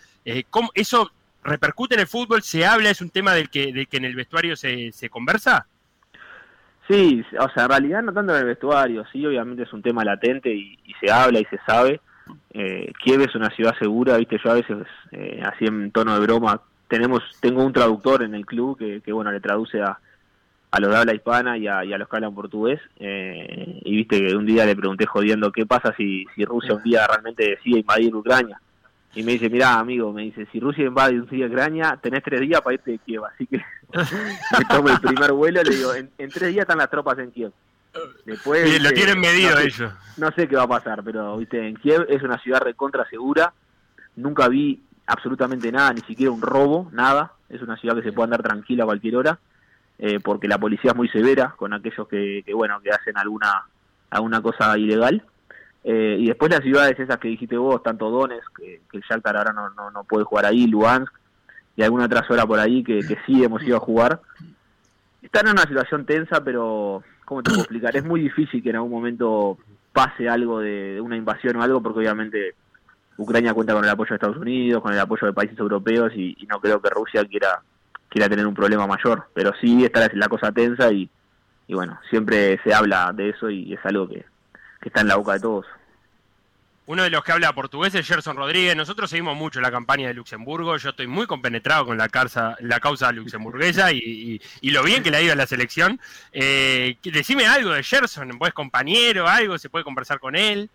¿cómo- 0.49 0.71
¿eso 0.73 1.11
repercute 1.43 1.93
en 1.93 2.01
el 2.01 2.07
fútbol? 2.07 2.41
¿Se 2.41 2.65
habla? 2.65 2.89
¿Es 2.89 3.01
un 3.01 3.09
tema 3.11 3.33
del 3.35 3.49
que, 3.49 3.71
del 3.73 3.87
que 3.87 3.97
en 3.97 4.05
el 4.05 4.15
vestuario 4.15 4.55
se, 4.55 4.91
se 4.91 5.09
conversa? 5.09 5.67
Sí, 6.87 7.23
o 7.39 7.49
sea, 7.49 7.63
en 7.63 7.69
realidad 7.69 8.03
no 8.03 8.11
tanto 8.13 8.33
en 8.33 8.39
el 8.41 8.45
vestuario, 8.45 9.05
sí, 9.11 9.25
obviamente 9.25 9.63
es 9.63 9.73
un 9.73 9.81
tema 9.81 10.03
latente 10.03 10.53
y, 10.53 10.77
y 10.85 10.93
se 10.99 11.11
habla 11.11 11.39
y 11.39 11.45
se 11.45 11.57
sabe. 11.65 12.01
Eh, 12.51 12.91
Kiev 13.01 13.21
es 13.21 13.35
una 13.35 13.49
ciudad 13.51 13.73
segura, 13.79 14.17
viste, 14.17 14.37
yo 14.43 14.51
a 14.51 14.55
veces, 14.55 14.77
eh, 15.11 15.41
así 15.45 15.65
en 15.65 15.91
tono 15.91 16.13
de 16.13 16.25
broma, 16.25 16.61
tenemos 16.87 17.21
tengo 17.39 17.63
un 17.63 17.73
traductor 17.73 18.23
en 18.23 18.35
el 18.35 18.45
club 18.45 18.77
que, 18.77 19.01
que 19.01 19.11
bueno, 19.13 19.31
le 19.31 19.39
traduce 19.39 19.81
a, 19.81 19.97
a 20.71 20.79
los 20.79 20.89
de 20.89 20.97
habla 20.97 21.15
hispana 21.15 21.57
y 21.57 21.67
a, 21.67 21.85
y 21.85 21.93
a 21.93 21.97
los 21.97 22.07
que 22.09 22.15
hablan 22.17 22.35
portugués. 22.35 22.79
eh, 22.99 23.79
y 23.85 23.95
viste 23.95 24.19
que 24.19 24.35
un 24.35 24.45
día 24.45 24.65
le 24.65 24.75
pregunté 24.75 25.05
jodiendo 25.05 25.51
qué 25.51 25.65
pasa 25.65 25.93
si, 25.95 26.25
si 26.35 26.43
Rusia 26.45 26.75
un 26.75 26.83
día 26.83 27.07
realmente 27.07 27.49
decide 27.49 27.79
invadir 27.79 28.15
Ucrania. 28.15 28.59
Y 29.15 29.23
me 29.23 29.33
dice, 29.33 29.49
mirá, 29.49 29.75
amigo, 29.79 30.11
me 30.11 30.23
dice, 30.23 30.47
si 30.51 30.59
Rusia 30.59 30.85
invade 30.85 31.19
un 31.19 31.27
día 31.27 31.45
Ucrania, 31.47 31.99
tenés 32.01 32.23
tres 32.23 32.41
días 32.41 32.61
para 32.61 32.73
irte 32.75 32.91
de 32.91 32.99
Kiev. 32.99 33.23
Así 33.25 33.45
que 33.47 33.57
me 34.57 34.65
tomo 34.69 34.89
el 34.89 34.99
primer 34.99 35.31
vuelo, 35.33 35.61
le 35.63 35.75
digo, 35.75 35.93
en, 35.93 36.09
en 36.17 36.29
tres 36.29 36.49
días 36.49 36.63
están 36.63 36.79
las 36.79 36.89
tropas 36.89 37.19
en 37.19 37.31
Kiev. 37.31 37.51
Después, 38.25 38.63
Bien, 38.63 38.81
lo 38.81 38.89
viste, 38.89 38.95
tienen 39.05 39.19
medido 39.19 39.51
no 39.51 39.57
sé, 39.57 39.67
ellos. 39.67 39.93
no 40.17 40.31
sé 40.31 40.47
qué 40.47 40.55
va 40.55 40.63
a 40.63 40.67
pasar, 40.67 41.03
pero 41.03 41.37
viste, 41.37 41.67
en 41.67 41.75
Kiev 41.75 42.07
es 42.09 42.23
una 42.23 42.39
ciudad 42.39 42.61
recontra 42.61 43.07
segura. 43.07 43.53
Nunca 44.15 44.47
vi 44.47 44.81
absolutamente 45.05 45.71
nada, 45.71 45.93
ni 45.93 46.01
siquiera 46.01 46.31
un 46.31 46.41
robo, 46.41 46.89
nada. 46.91 47.33
Es 47.49 47.61
una 47.61 47.77
ciudad 47.77 47.95
que 47.95 48.01
se 48.03 48.11
puede 48.13 48.25
andar 48.25 48.41
tranquila 48.41 48.83
a 48.83 48.87
cualquier 48.87 49.15
hora. 49.17 49.39
eh, 49.99 50.19
porque 50.19 50.47
la 50.47 50.57
policía 50.57 50.91
es 50.91 50.97
muy 50.97 51.07
severa 51.09 51.53
con 51.55 51.71
aquellos 51.71 52.07
que, 52.07 52.43
bueno 52.53 52.81
que 52.81 52.89
hacen 52.89 53.15
alguna 53.17 53.65
alguna 54.09 54.41
cosa 54.41 54.75
ilegal. 54.77 55.23
Eh, 55.83 56.17
y 56.19 56.27
después 56.27 56.49
las 56.49 56.61
ciudades 56.61 56.97
esas 56.97 57.17
que 57.17 57.27
dijiste 57.27 57.57
vos, 57.57 57.83
tanto 57.83 58.09
Donetsk, 58.09 58.57
que, 58.57 58.81
el 58.93 59.01
Shakhtar 59.01 59.35
ahora 59.35 59.51
no, 59.51 59.91
no, 59.91 60.03
puede 60.05 60.23
jugar 60.23 60.45
ahí, 60.45 60.67
Luhansk, 60.67 61.13
y 61.75 61.83
alguna 61.83 62.05
otra 62.05 62.25
zona 62.25 62.45
por 62.45 62.59
ahí 62.59 62.83
que, 62.83 62.99
que 62.99 63.17
sí 63.25 63.43
hemos 63.43 63.61
ido 63.63 63.77
a 63.77 63.81
jugar, 63.81 64.21
están 65.21 65.47
en 65.47 65.53
una 65.53 65.63
situación 65.63 66.05
tensa, 66.05 66.43
pero, 66.43 67.03
¿cómo 67.25 67.41
te 67.41 67.49
puedo 67.49 67.63
explicar? 67.63 67.95
Es 67.95 68.05
muy 68.05 68.21
difícil 68.21 68.61
que 68.61 68.69
en 68.69 68.75
algún 68.75 68.91
momento 68.91 69.57
pase 69.91 70.29
algo 70.29 70.59
de, 70.59 70.99
una 71.01 71.17
invasión 71.17 71.55
o 71.55 71.63
algo, 71.63 71.81
porque 71.81 71.99
obviamente 71.99 72.55
Ucrania 73.17 73.53
cuenta 73.53 73.73
con 73.73 73.83
el 73.83 73.89
apoyo 73.89 74.09
de 74.09 74.15
Estados 74.15 74.37
Unidos, 74.37 74.81
con 74.81 74.93
el 74.93 74.99
apoyo 74.99 75.27
de 75.27 75.33
países 75.33 75.57
europeos, 75.57 76.13
y, 76.15 76.35
no 76.49 76.59
creo 76.59 76.81
que 76.81 76.89
Rusia 76.89 77.25
quiera 77.25 77.61
quiera 78.09 78.29
tener 78.29 78.45
un 78.45 78.53
problema 78.53 78.85
mayor. 78.85 79.23
Pero 79.33 79.53
sí 79.59 79.83
está 79.83 80.07
la, 80.13 80.27
cosa 80.27 80.51
tensa 80.51 80.91
y, 80.91 81.09
y, 81.67 81.73
bueno, 81.73 81.99
siempre 82.11 82.59
se 82.63 82.73
habla 82.73 83.11
de 83.11 83.29
eso 83.29 83.49
y 83.49 83.73
es 83.73 83.79
algo 83.85 84.07
que, 84.07 84.23
que 84.83 84.89
está 84.89 85.01
en 85.01 85.07
la 85.07 85.15
boca 85.15 85.33
de 85.33 85.39
todos. 85.39 85.65
Uno 86.85 87.03
de 87.03 87.09
los 87.09 87.23
que 87.23 87.31
habla 87.31 87.53
portugués 87.53 87.95
es 87.95 88.05
Gerson 88.05 88.35
Rodríguez. 88.35 88.75
Nosotros 88.75 89.09
seguimos 89.09 89.37
mucho 89.37 89.61
la 89.61 89.71
campaña 89.71 90.09
de 90.09 90.13
Luxemburgo. 90.13 90.75
Yo 90.75 90.89
estoy 90.89 91.07
muy 91.07 91.25
compenetrado 91.25 91.85
con 91.85 91.97
la 91.97 92.09
causa, 92.09 92.57
la 92.59 92.81
causa 92.81 93.13
luxemburguesa 93.13 93.93
y, 93.93 94.41
lo 94.63 94.83
bien 94.83 95.01
que 95.01 95.09
le 95.09 95.17
ha 95.17 95.21
ido 95.21 95.31
a 95.31 95.37
la 95.37 95.47
selección. 95.47 96.01
Eh, 96.33 96.97
decime 97.01 97.45
algo 97.45 97.69
de 97.69 97.83
Gerson, 97.83 98.31
¿es 98.31 98.53
compañero, 98.53 99.29
algo? 99.29 99.57
¿Se 99.57 99.69
puede 99.69 99.85
conversar 99.85 100.19
con 100.19 100.35
él? 100.35 100.69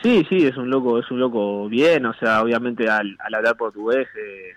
Sí, 0.00 0.24
sí, 0.28 0.46
es 0.46 0.56
un 0.56 0.70
loco, 0.70 1.00
es 1.00 1.10
un 1.10 1.18
loco 1.18 1.68
bien. 1.68 2.06
O 2.06 2.14
sea, 2.14 2.40
obviamente 2.40 2.88
al, 2.88 3.18
hablar 3.18 3.56
portugués 3.56 4.06
eh, 4.16 4.52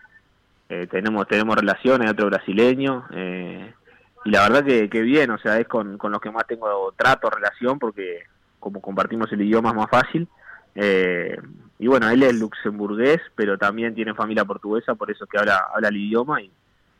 eh, 0.69 0.87
tenemos 0.91 1.27
tenemos 1.27 1.55
relaciones, 1.55 2.11
otro 2.11 2.27
brasileño. 2.27 3.07
y 3.11 4.29
la 4.29 4.47
verdad 4.47 4.63
que, 4.63 4.89
que, 4.89 5.01
bien, 5.01 5.31
o 5.31 5.39
sea, 5.39 5.59
es 5.59 5.67
con, 5.67 5.97
con 5.97 6.11
los 6.11 6.21
que 6.21 6.29
más 6.29 6.45
tengo 6.45 6.93
trato, 6.95 7.31
relación, 7.31 7.79
porque 7.79 8.25
como 8.59 8.81
compartimos 8.81 9.31
el 9.31 9.41
idioma 9.41 9.69
es 9.69 9.75
más 9.75 9.89
fácil. 9.89 10.27
Eh, 10.75 11.37
y 11.79 11.87
bueno, 11.87 12.09
él 12.09 12.23
es 12.23 12.33
luxemburgués, 12.35 13.21
pero 13.35 13.57
también 13.57 13.93
tiene 13.93 14.13
familia 14.13 14.45
portuguesa, 14.45 14.95
por 14.95 15.11
eso 15.11 15.25
que 15.27 15.37
habla, 15.37 15.67
habla 15.73 15.89
el 15.89 15.97
idioma. 15.97 16.41
Y, 16.41 16.51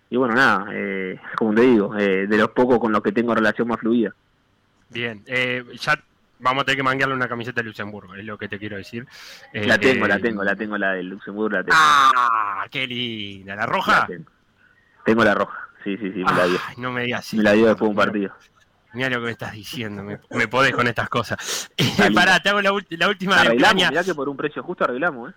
y 0.10 0.18
bueno, 0.18 0.36
nada, 0.36 0.68
eh, 0.72 1.20
como 1.36 1.54
te 1.54 1.62
digo, 1.62 1.96
eh, 1.98 2.28
de 2.28 2.38
los 2.38 2.50
pocos 2.50 2.80
con 2.80 2.92
los 2.92 3.02
que 3.02 3.12
tengo 3.12 3.34
relación 3.34 3.68
más 3.68 3.80
fluida. 3.80 4.14
Bien, 4.90 5.24
eh, 5.26 5.66
ya 5.80 6.00
vamos 6.40 6.62
a 6.62 6.66
tener 6.66 6.78
que 6.78 6.84
manguearle 6.84 7.16
una 7.16 7.28
camiseta 7.28 7.62
de 7.62 7.68
Luxemburgo, 7.68 8.16
es 8.16 8.24
lo 8.24 8.38
que 8.38 8.48
te 8.48 8.60
quiero 8.60 8.78
decir. 8.78 9.06
la 9.54 9.78
tengo, 9.80 10.08
la 10.08 10.20
tengo, 10.20 10.44
la 10.44 10.56
tengo, 10.56 10.78
la 10.78 10.94
de 10.94 11.04
Luxemburgo, 11.04 11.58
la 11.58 11.64
tengo. 11.64 11.78
¡Ah! 11.78 12.66
¡Qué 12.70 12.88
linda! 12.88 13.56
¿La 13.56 13.66
roja? 13.66 14.08
tengo. 15.04 15.24
la 15.24 15.34
roja, 15.34 15.70
sí, 15.84 15.98
sí, 15.98 16.12
sí, 16.12 16.24
me 16.24 16.32
la 16.32 16.46
dio. 16.46 16.60
No 16.78 16.92
me 16.92 17.04
digas 17.04 17.34
Me 17.34 17.44
la 17.44 17.54
dio 17.54 17.66
después 17.66 17.88
de 17.88 17.90
un 17.90 17.96
partido. 17.96 18.34
Mira 18.98 19.12
lo 19.12 19.20
que 19.20 19.26
me 19.26 19.32
estás 19.32 19.52
diciendo, 19.52 20.04
me, 20.04 20.48
podés 20.48 20.74
con 20.74 20.88
estas 20.88 21.08
cosas. 21.08 21.70
Pará, 22.16 22.40
te 22.40 22.50
hago 22.50 22.64
la, 22.64 22.74
última 22.74 23.44
de 23.44 23.56
Ucrania. 23.56 23.92
Mirá 23.92 24.04
que 24.04 24.16
por 24.16 24.28
un 24.28 24.36
precio 24.36 24.64
justo 24.64 24.86
arreglamos, 24.86 25.30
¿eh? 25.30 25.34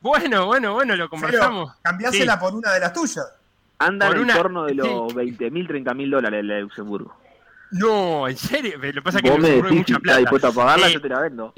Bueno, 0.00 0.46
bueno, 0.46 0.72
bueno, 0.72 0.96
lo 0.96 1.10
conversamos. 1.10 1.74
cambiásela 1.82 2.38
por 2.38 2.54
una 2.54 2.72
de 2.72 2.80
las 2.80 2.94
tuyas. 2.94 3.30
Anda 3.78 4.08
en 4.08 4.26
torno 4.28 4.64
de 4.64 4.76
los 4.76 5.12
20 5.14 5.50
mil, 5.50 5.68
30 5.68 5.92
mil 5.92 6.10
dólares 6.10 6.42
la 6.42 6.54
de 6.54 6.60
Luxemburgo. 6.62 7.14
No, 7.72 8.26
en 8.26 8.36
serio. 8.38 8.78
Lo 8.78 8.92
que 8.92 9.02
pasa 9.02 9.18
es 9.18 9.24
que 9.24 9.38
me 9.38 9.50
decís 9.50 9.72
mucha 9.72 9.98
plata. 9.98 10.18
dispuesto 10.18 10.48
a 10.48 10.52
pagarla, 10.52 10.88
eh, 10.88 10.94
yo 10.94 11.00
te 11.02 11.08
la 11.10 11.20
vendo. 11.20 11.52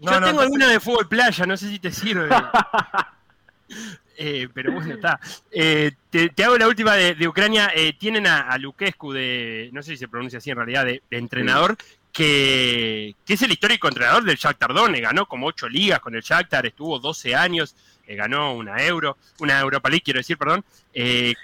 Yo 0.00 0.20
tengo 0.22 0.40
alguna 0.40 0.68
de 0.68 0.80
fútbol 0.80 1.06
playa, 1.06 1.44
no 1.44 1.58
sé 1.58 1.68
si 1.68 1.78
te 1.78 1.92
sirve. 1.92 2.30
Eh, 4.16 4.48
pero 4.52 4.72
bueno, 4.72 4.94
está. 4.94 5.20
Eh, 5.50 5.92
te, 6.10 6.44
hago 6.44 6.56
la 6.58 6.68
última 6.68 6.94
de, 6.94 7.28
Ucrania. 7.28 7.72
Eh, 7.74 7.94
tienen 7.98 8.26
a, 8.26 8.52
a 8.52 8.58
de, 8.58 9.70
no 9.72 9.82
sé 9.82 9.92
si 9.92 9.96
se 9.96 10.08
pronuncia 10.08 10.38
así 10.38 10.50
en 10.50 10.56
realidad, 10.56 10.84
de, 10.84 11.02
entrenador, 11.10 11.76
que, 12.12 13.14
que, 13.24 13.34
es 13.34 13.42
el 13.42 13.52
histórico 13.52 13.88
entrenador 13.88 14.24
del 14.24 14.36
Shakhtar 14.36 14.72
Donetsk. 14.72 15.02
Ganó 15.02 15.26
como 15.26 15.46
ocho 15.46 15.68
ligas 15.68 16.00
con 16.00 16.14
el 16.14 16.22
Shakhtar, 16.22 16.66
estuvo 16.66 16.98
12 16.98 17.34
años 17.34 17.74
ganó 18.06 18.54
una 18.54 18.82
Euro, 18.82 19.16
una 19.40 19.58
Europa 19.60 19.88
League, 19.88 20.02
quiero 20.04 20.18
decir, 20.18 20.36
perdón. 20.36 20.64
Eh, 20.92 21.34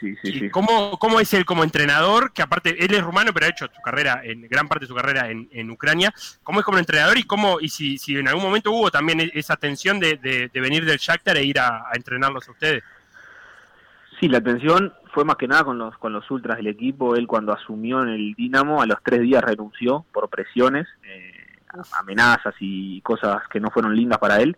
¿cómo, 0.52 0.98
¿cómo, 0.98 1.20
es 1.20 1.32
él 1.34 1.44
como 1.44 1.64
entrenador? 1.64 2.32
Que 2.32 2.42
aparte, 2.42 2.84
él 2.84 2.94
es 2.94 3.02
rumano, 3.02 3.32
pero 3.32 3.46
ha 3.46 3.50
hecho 3.50 3.66
su 3.74 3.80
carrera, 3.82 4.20
en 4.22 4.42
gran 4.42 4.68
parte 4.68 4.84
de 4.84 4.88
su 4.88 4.94
carrera 4.94 5.30
en, 5.30 5.70
Ucrania. 5.70 6.12
¿Cómo 6.42 6.60
es 6.60 6.66
como 6.66 6.78
entrenador 6.78 7.18
y 7.18 7.24
cómo 7.24 7.60
y 7.60 7.68
si, 7.68 7.98
si 7.98 8.16
en 8.16 8.28
algún 8.28 8.44
momento 8.44 8.72
hubo 8.72 8.90
también 8.90 9.20
e, 9.20 9.30
esa 9.34 9.56
tensión 9.56 9.98
de, 9.98 10.50
venir 10.54 10.84
del 10.84 10.98
Shakhtar 10.98 11.36
e 11.36 11.44
ir 11.44 11.58
a, 11.58 11.86
entrenarlos 11.94 12.48
a 12.48 12.52
ustedes? 12.52 12.84
Sí, 14.20 14.28
la 14.28 14.40
tensión 14.40 14.92
fue 15.14 15.24
más 15.24 15.36
que 15.36 15.48
nada 15.48 15.64
con 15.64 15.78
los, 15.78 15.96
con 15.96 16.12
los 16.12 16.30
ultras 16.30 16.58
del 16.58 16.66
equipo. 16.66 17.16
Él 17.16 17.26
cuando 17.26 17.52
asumió 17.52 18.02
en 18.02 18.10
el 18.10 18.34
Dinamo, 18.34 18.82
a 18.82 18.86
los 18.86 18.98
tres 19.02 19.22
días 19.22 19.42
renunció 19.42 20.04
por 20.12 20.28
presiones, 20.28 20.86
eh, 21.04 21.32
amenazas 21.98 22.54
y 22.60 23.00
cosas 23.00 23.48
que 23.48 23.60
no 23.60 23.70
fueron 23.70 23.96
lindas 23.96 24.18
para 24.18 24.40
él 24.40 24.56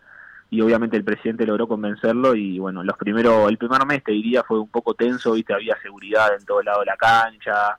y 0.52 0.60
obviamente 0.60 0.98
el 0.98 1.02
presidente 1.02 1.46
logró 1.46 1.66
convencerlo 1.66 2.34
y 2.34 2.58
bueno, 2.58 2.84
los 2.84 2.98
primeros, 2.98 3.48
el 3.48 3.56
primer 3.56 3.86
mes 3.86 4.04
te 4.04 4.12
diría 4.12 4.42
fue 4.42 4.60
un 4.60 4.68
poco 4.68 4.92
tenso, 4.92 5.32
viste, 5.32 5.54
había 5.54 5.80
seguridad 5.80 6.28
en 6.38 6.44
todo 6.44 6.62
lado 6.62 6.80
de 6.80 6.86
la 6.86 6.96
cancha, 6.98 7.78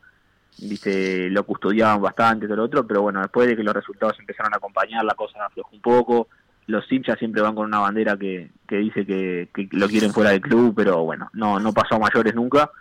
viste, 0.58 1.30
lo 1.30 1.44
custodiaban 1.44 2.02
bastante, 2.02 2.48
todo 2.48 2.58
lo 2.58 2.64
otro, 2.64 2.88
pero 2.88 3.04
bueno, 3.04 3.22
después 3.22 3.48
de 3.48 3.56
que 3.56 3.62
los 3.62 3.76
resultados 3.76 4.20
empezaron 4.20 4.56
a 4.56 4.58
acompañar, 4.58 5.06
la 5.06 5.14
cosa 5.14 5.46
aflojó 5.46 5.70
un 5.72 5.82
poco, 5.82 6.30
los 6.66 6.92
hinchas 6.92 7.20
siempre 7.20 7.44
van 7.44 7.54
con 7.54 7.68
una 7.68 7.78
bandera 7.78 8.18
que, 8.18 8.50
que 8.68 8.78
dice 8.78 9.06
que, 9.06 9.50
que, 9.54 9.70
lo 9.72 9.88
quieren 9.88 10.12
fuera 10.12 10.32
del 10.32 10.42
club, 10.42 10.74
pero 10.76 11.04
bueno, 11.04 11.30
no, 11.34 11.60
no 11.60 11.74
pasó 11.74 11.94
a 11.94 12.00
mayores 12.00 12.34
nunca, 12.34 12.72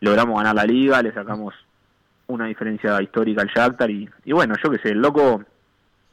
logramos 0.00 0.36
ganar 0.36 0.56
la 0.56 0.64
liga, 0.64 1.00
le 1.00 1.14
sacamos 1.14 1.54
una 2.26 2.48
diferencia 2.48 3.00
histórica 3.00 3.40
al 3.40 3.48
Shakhtar 3.48 3.90
y, 3.90 4.10
y 4.26 4.32
bueno, 4.32 4.56
yo 4.62 4.70
qué 4.70 4.76
sé, 4.76 4.90
el 4.90 5.00
loco 5.00 5.42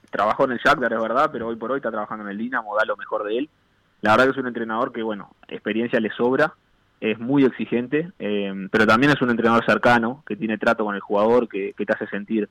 trabajó 0.10 0.46
en 0.46 0.54
el 0.54 0.60
Shakhtar, 0.60 0.94
es 0.94 1.02
verdad, 1.02 1.30
pero 1.32 1.48
hoy 1.48 1.56
por 1.56 1.72
hoy 1.72 1.78
está 1.78 1.92
trabajando 1.92 2.26
en 2.26 2.32
el 2.32 2.38
Dinamo, 2.38 2.76
da 2.76 2.86
lo 2.86 2.98
mejor 2.98 3.24
de 3.24 3.38
él. 3.38 3.50
La 4.02 4.12
verdad 4.12 4.26
que 4.26 4.32
es 4.32 4.38
un 4.38 4.48
entrenador 4.48 4.92
que, 4.92 5.02
bueno, 5.02 5.36
experiencia 5.48 6.00
le 6.00 6.12
sobra, 6.12 6.54
es 7.02 7.20
muy 7.20 7.44
exigente, 7.44 8.12
eh, 8.20 8.68
pero 8.72 8.86
también 8.86 9.12
es 9.12 9.22
un 9.22 9.30
entrenador 9.30 9.66
cercano, 9.66 10.24
que 10.28 10.36
tiene 10.36 10.58
trato 10.58 10.86
con 10.86 10.96
el 10.96 11.02
jugador, 11.02 11.48
que, 11.48 11.74
te 11.76 11.94
hace 11.94 12.08
sentir 12.08 12.50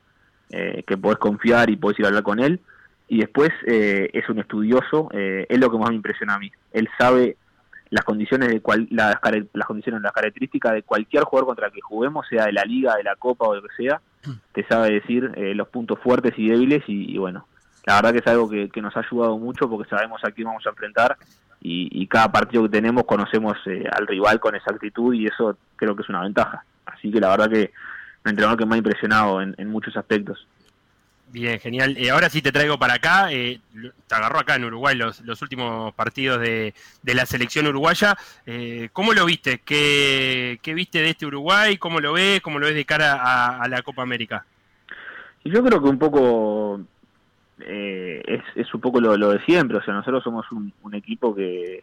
eh, 0.51 0.83
que 0.87 0.97
podés 0.97 1.19
confiar 1.19 1.71
y 1.71 1.77
podés 1.77 1.99
ir 1.99 2.05
a 2.05 2.09
hablar 2.09 2.23
con 2.23 2.41
él. 2.41 2.61
Y 3.09 3.19
después 3.19 3.51
eh, 3.67 4.11
es 4.13 4.29
un 4.29 4.39
estudioso, 4.39 5.09
es 5.13 5.59
lo 5.59 5.71
que 5.71 5.79
más 5.79 5.91
me 5.91 5.97
impresiona 5.97 6.35
a 6.35 6.39
mí. 6.39 6.51
Él 6.73 6.89
sabe 6.99 7.37
las 7.91 8.05
condiciones 8.05 8.49
de 8.49 8.61
cual, 8.61 8.89
las, 8.91 9.17
las 9.53 9.67
condiciones, 9.67 10.03
las 10.03 10.13
características 10.13 10.73
de 10.73 10.83
cualquier 10.83 11.25
jugador 11.25 11.47
contra 11.47 11.67
el 11.67 11.73
que 11.73 11.81
juguemos, 11.81 12.27
sea 12.29 12.47
de 12.47 12.53
la 12.53 12.65
liga, 12.65 12.97
de 12.97 13.05
la 13.05 13.17
copa 13.17 13.47
o 13.47 13.55
lo 13.55 13.63
que 13.63 13.75
sea, 13.77 14.01
te 14.53 14.65
sabe 14.67 14.91
decir 14.91 15.33
los 15.55 15.69
puntos 15.69 15.99
fuertes 16.01 16.33
y 16.37 16.49
débiles 16.49 16.83
y, 16.87 17.17
bueno, 17.19 17.47
la 17.85 17.97
verdad 17.97 18.13
que 18.13 18.19
es 18.19 18.27
algo 18.27 18.49
que, 18.49 18.81
nos 18.81 18.97
ha 18.97 19.01
ayudado 19.01 19.37
mucho 19.39 19.69
porque 19.69 19.89
sabemos 19.89 20.25
a 20.25 20.31
quién 20.31 20.47
vamos 20.47 20.67
a 20.67 20.71
enfrentar 20.71 21.17
y, 21.61 22.07
cada 22.09 22.31
partido 22.31 22.65
que 22.65 22.69
tenemos 22.69 23.05
conocemos 23.05 23.57
eh, 23.67 23.85
al 23.91 24.07
rival 24.07 24.39
con 24.39 24.55
exactitud 24.55 25.15
y 25.15 25.27
eso 25.27 25.57
creo 25.77 25.97
que 25.97 26.03
es 26.03 26.09
una 26.09 26.21
ventaja. 26.21 26.65
Así 26.85 27.11
que 27.11 27.19
la 27.21 27.31
verdad 27.31 27.51
que 27.51 27.73
un 28.25 28.31
entrenador 28.31 28.59
que 28.59 28.67
me 28.67 28.75
ha 28.75 28.79
impresionado 28.79 29.41
en, 29.41 29.69
muchos 29.69 29.97
aspectos. 29.97 30.47
Bien, 31.35 31.59
genial. 31.59 31.97
Eh, 31.99 32.11
ahora 32.11 32.31
sí 32.31 32.41
te 32.41 32.53
traigo 32.53 32.79
para 32.79 32.95
acá. 32.95 33.33
Eh, 33.33 33.61
te 34.07 34.15
agarró 34.15 34.39
acá 34.39 34.55
en 34.55 34.65
Uruguay 34.65 34.97
los, 34.97 35.21
últimos 35.43 35.93
partidos 35.95 36.41
de, 36.41 36.73
la 37.03 37.27
selección 37.27 37.67
uruguaya. 37.67 38.17
¿Cómo 38.93 39.13
lo 39.13 39.27
viste? 39.27 39.61
¿Qué, 39.65 40.59
viste 40.65 41.01
de 41.01 41.11
este 41.11 41.27
Uruguay? 41.27 41.77
¿Cómo 41.77 41.99
lo 41.99 42.13
ves? 42.13 42.41
¿Cómo 42.41 42.61
lo 42.61 42.67
ves 42.67 42.77
de 42.77 42.85
cara 42.85 43.15
a, 43.15 43.61
a 43.61 43.69
la 43.69 43.83
Copa 43.83 44.03
América? 44.03 44.47
Yo 45.45 45.63
creo 45.63 45.83
que 45.83 45.89
un 45.89 45.99
poco 45.99 46.81
eh, 47.61 48.23
es, 48.27 48.43
es 48.57 48.75
un 48.75 48.81
poco 48.81 49.01
lo, 49.01 49.17
de 49.17 49.41
siempre, 49.45 49.79
o 49.79 49.83
sea, 49.83 49.95
nosotros 49.95 50.25
somos 50.25 50.47
un, 50.51 50.73
equipo 50.95 51.35
que, 51.35 51.83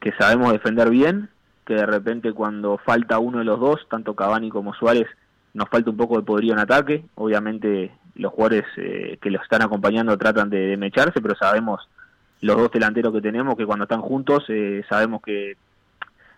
que 0.00 0.12
sabemos 0.12 0.52
defender 0.52 0.90
bien, 0.90 1.28
que 1.64 1.74
de 1.74 1.86
repente 1.86 2.32
cuando 2.32 2.78
falta 2.78 3.18
uno 3.18 3.38
de 3.38 3.44
los 3.44 3.58
dos, 3.58 3.86
tanto 3.88 4.14
Cavani 4.14 4.50
como 4.50 4.74
Suárez, 4.74 5.06
nos 5.54 5.68
falta 5.68 5.90
un 5.90 5.96
poco 5.96 6.16
de 6.16 6.24
poderío 6.24 6.52
en 6.52 6.58
ataque, 6.58 7.04
obviamente 7.14 7.90
los 8.20 8.32
jugadores 8.32 8.64
eh, 8.76 9.18
que 9.20 9.30
los 9.30 9.42
están 9.42 9.62
acompañando 9.62 10.16
tratan 10.16 10.50
de, 10.50 10.76
mecharse, 10.76 11.20
pero 11.20 11.34
sabemos 11.34 11.88
los 12.42 12.56
dos 12.56 12.70
delanteros 12.70 13.12
que 13.12 13.20
tenemos 13.20 13.56
que 13.56 13.66
cuando 13.66 13.84
están 13.84 14.00
juntos 14.00 14.44
eh, 14.48 14.82
sabemos 14.88 15.20
que 15.22 15.56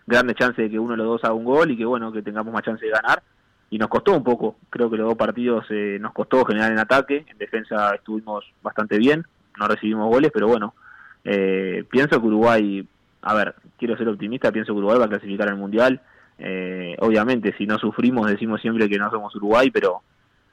grande 0.05 0.35
chance 0.35 0.61
de 0.61 0.69
que 0.69 0.79
uno 0.79 0.91
de 0.91 0.97
los 0.97 1.07
dos 1.07 1.23
haga 1.23 1.33
un 1.33 1.45
gol 1.45 1.71
y 1.71 1.77
que 1.77 1.85
bueno 1.85 2.11
que 2.11 2.21
tengamos 2.21 2.53
más 2.53 2.63
chance 2.63 2.85
de 2.85 2.91
ganar. 2.91 3.21
Y 3.69 3.79
nos 3.79 3.89
costó 3.89 4.15
un 4.15 4.23
poco, 4.23 4.57
creo 4.69 4.89
que 4.89 4.97
los 4.97 5.07
dos 5.07 5.17
partidos 5.17 5.65
eh, 5.71 5.97
nos 5.99 6.13
costó 6.13 6.45
generar 6.45 6.71
en 6.71 6.77
ataque, 6.77 7.25
en 7.27 7.37
defensa 7.39 7.95
estuvimos 7.95 8.45
bastante 8.61 8.99
bien, 8.99 9.25
no 9.57 9.67
recibimos 9.67 10.09
goles, 10.09 10.29
pero 10.31 10.47
bueno, 10.47 10.75
eh, 11.23 11.83
pienso 11.89 12.21
que 12.21 12.27
Uruguay, 12.27 12.87
a 13.23 13.33
ver, 13.33 13.55
quiero 13.79 13.97
ser 13.97 14.07
optimista, 14.09 14.51
pienso 14.51 14.73
que 14.73 14.77
Uruguay 14.77 14.99
va 14.99 15.05
a 15.05 15.09
clasificar 15.09 15.49
al 15.49 15.57
Mundial, 15.57 16.01
eh, 16.37 16.95
obviamente 16.99 17.55
si 17.57 17.65
no 17.65 17.79
sufrimos 17.79 18.27
decimos 18.27 18.61
siempre 18.61 18.89
que 18.89 18.97
no 18.99 19.09
somos 19.09 19.35
Uruguay, 19.35 19.71
pero 19.71 20.01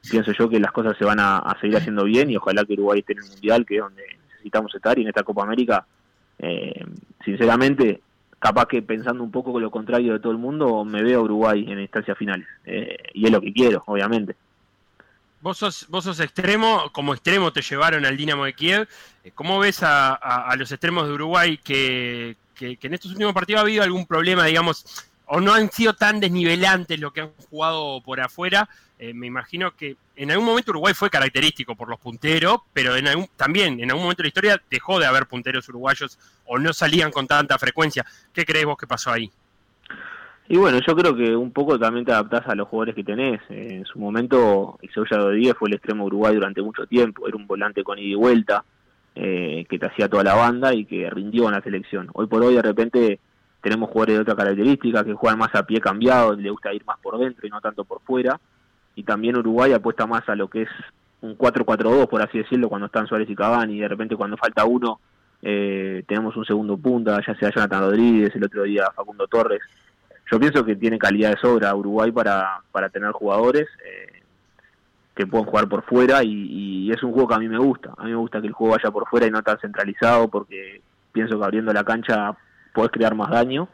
pienso 0.08 0.32
yo 0.32 0.48
que 0.48 0.60
las 0.60 0.72
cosas 0.72 0.96
se 0.96 1.04
van 1.04 1.18
a, 1.20 1.56
seguir 1.60 1.76
haciendo 1.76 2.04
bien 2.04 2.30
y 2.30 2.36
ojalá 2.36 2.64
que 2.64 2.74
Uruguay 2.74 3.00
esté 3.00 3.12
en 3.14 3.18
el 3.20 3.28
Mundial, 3.28 3.66
que 3.66 3.76
es 3.76 3.82
donde 3.82 4.02
necesitamos 4.28 4.74
estar, 4.74 4.98
y 4.98 5.02
en 5.02 5.08
esta 5.08 5.22
Copa 5.22 5.42
América, 5.42 5.84
sinceramente, 7.24 8.00
capaz 8.40 8.66
que 8.66 8.82
pensando 8.82 9.22
un 9.22 9.30
poco 9.30 9.52
con 9.52 9.62
lo 9.62 9.70
contrario 9.70 10.14
de 10.14 10.18
todo 10.18 10.32
el 10.32 10.38
mundo, 10.38 10.84
me 10.84 11.02
veo 11.02 11.22
Uruguay 11.22 11.64
en 11.68 11.78
instancias 11.78 12.16
finales. 12.18 12.48
Eh, 12.64 12.96
y 13.12 13.26
es 13.26 13.30
lo 13.30 13.40
que 13.40 13.52
quiero, 13.52 13.84
obviamente. 13.86 14.34
Vos 15.42 15.58
sos, 15.58 15.86
vos 15.88 16.04
sos 16.04 16.20
extremo, 16.20 16.90
como 16.92 17.14
extremo 17.14 17.52
te 17.52 17.62
llevaron 17.62 18.04
al 18.04 18.16
Dinamo 18.16 18.46
de 18.46 18.54
Kiev. 18.54 18.88
Eh, 19.22 19.30
¿Cómo 19.34 19.58
ves 19.58 19.80
a, 19.82 20.54
los 20.56 20.72
extremos 20.72 21.06
de 21.06 21.14
Uruguay 21.14 21.58
que, 21.58 22.36
que, 22.54 22.78
en 22.80 22.94
estos 22.94 23.12
últimos 23.12 23.34
partidos 23.34 23.60
ha 23.60 23.62
habido 23.62 23.82
algún 23.82 24.06
problema, 24.06 24.46
digamos, 24.46 25.06
o 25.26 25.40
no 25.40 25.52
han 25.52 25.70
sido 25.70 25.92
tan 25.92 26.18
desnivelantes 26.18 26.98
lo 26.98 27.12
que 27.12 27.20
han 27.20 27.32
jugado 27.50 28.00
por 28.00 28.20
afuera? 28.20 28.68
Eh, 29.02 29.14
me 29.14 29.26
imagino 29.26 29.74
que 29.74 29.96
en 30.14 30.30
algún 30.30 30.44
momento 30.44 30.72
Uruguay 30.72 30.92
fue 30.92 31.08
característico 31.08 31.74
por 31.74 31.88
los 31.88 31.98
punteros, 31.98 32.58
pero 32.74 32.96
en 32.96 33.06
también 33.34 33.80
en 33.80 33.90
algún 33.90 34.02
momento 34.02 34.22
de 34.22 34.24
la 34.24 34.28
historia 34.28 34.62
dejó 34.70 35.00
de 35.00 35.06
haber 35.06 35.24
punteros 35.24 35.66
uruguayos 35.70 36.18
o 36.44 36.58
no 36.58 36.74
salían 36.74 37.10
con 37.10 37.26
tanta 37.26 37.58
frecuencia. 37.58 38.04
¿Qué 38.34 38.44
crees 38.44 38.66
vos 38.66 38.76
que 38.76 38.86
pasó 38.86 39.10
ahí? 39.10 39.30
Y 40.48 40.58
bueno, 40.58 40.80
yo 40.86 40.94
creo 40.94 41.16
que 41.16 41.34
un 41.34 41.50
poco 41.50 41.78
también 41.78 42.04
te 42.04 42.12
adaptás 42.12 42.46
a 42.46 42.54
los 42.54 42.68
jugadores 42.68 42.94
que 42.94 43.02
tenés. 43.02 43.40
En 43.48 43.86
su 43.86 43.98
momento, 43.98 44.78
Isauya 44.82 45.16
Rodríguez 45.16 45.54
fue 45.58 45.70
el 45.70 45.76
extremo 45.76 46.04
Uruguay 46.04 46.34
durante 46.34 46.60
mucho 46.60 46.84
tiempo. 46.86 47.26
Era 47.26 47.38
un 47.38 47.46
volante 47.46 47.82
con 47.82 47.98
ida 47.98 48.08
y 48.08 48.14
vuelta, 48.14 48.64
eh, 49.14 49.64
que 49.66 49.78
te 49.78 49.86
hacía 49.86 50.10
toda 50.10 50.24
la 50.24 50.34
banda 50.34 50.74
y 50.74 50.84
que 50.84 51.08
rindió 51.08 51.46
en 51.46 51.52
la 51.52 51.62
selección. 51.62 52.10
Hoy 52.12 52.26
por 52.26 52.42
hoy, 52.42 52.56
de 52.56 52.62
repente, 52.62 53.18
tenemos 53.62 53.88
jugadores 53.88 54.16
de 54.16 54.22
otra 54.22 54.36
característica, 54.36 55.04
que 55.04 55.14
juegan 55.14 55.38
más 55.38 55.54
a 55.54 55.64
pie 55.64 55.80
cambiado, 55.80 56.34
le 56.34 56.50
gusta 56.50 56.74
ir 56.74 56.84
más 56.84 56.98
por 56.98 57.18
dentro 57.18 57.46
y 57.46 57.50
no 57.50 57.62
tanto 57.62 57.86
por 57.86 58.02
fuera. 58.02 58.38
Y 58.94 59.04
también 59.04 59.36
Uruguay 59.36 59.72
apuesta 59.72 60.06
más 60.06 60.28
a 60.28 60.34
lo 60.34 60.48
que 60.48 60.62
es 60.62 60.70
un 61.20 61.36
4-4-2, 61.36 62.08
por 62.08 62.22
así 62.22 62.38
decirlo, 62.38 62.68
cuando 62.68 62.86
están 62.86 63.06
Suárez 63.06 63.28
y 63.30 63.34
Cavani. 63.34 63.76
Y 63.76 63.80
de 63.80 63.88
repente, 63.88 64.16
cuando 64.16 64.36
falta 64.36 64.64
uno, 64.64 65.00
eh, 65.42 66.04
tenemos 66.06 66.36
un 66.36 66.44
segundo 66.44 66.76
punta, 66.76 67.20
ya 67.26 67.34
sea 67.34 67.50
Jonathan 67.50 67.80
Rodríguez, 67.80 68.34
el 68.34 68.44
otro 68.44 68.62
día 68.64 68.90
Facundo 68.94 69.26
Torres 69.26 69.62
yo 70.30 70.38
pienso 70.38 70.64
que 70.64 70.76
tiene 70.76 70.98
calidad 70.98 71.30
de 71.30 71.40
sobra 71.40 71.74
Uruguay 71.74 72.12
para, 72.12 72.60
para 72.70 72.88
tener 72.88 73.10
jugadores 73.10 73.66
eh, 73.84 74.22
que 75.14 75.26
puedan 75.26 75.46
jugar 75.46 75.68
por 75.68 75.82
fuera 75.82 76.22
y, 76.22 76.90
es 76.90 77.02
un 77.04 77.12
juego 77.12 77.28
que 77.28 77.34
a 77.34 77.38
mí 77.38 77.48
me 77.48 77.58
gusta. 77.58 77.92
A 77.96 78.04
mí 78.04 78.10
me 78.10 78.16
gusta 78.16 78.40
que 78.40 78.48
el 78.48 78.52
juego 78.52 78.74
vaya 78.76 78.90
por 78.90 79.08
fuera 79.08 79.26
y 79.26 79.30
no 79.30 79.42
tan 79.42 79.58
centralizado 79.60 80.26
porque 80.26 80.82
pienso 81.12 81.38
que 81.38 81.44
abriendo 81.44 81.72
la 81.72 81.84
cancha 81.84 82.36
puedes 82.72 82.90
crear 82.90 83.14
más 83.14 83.30
daño. 83.30 83.68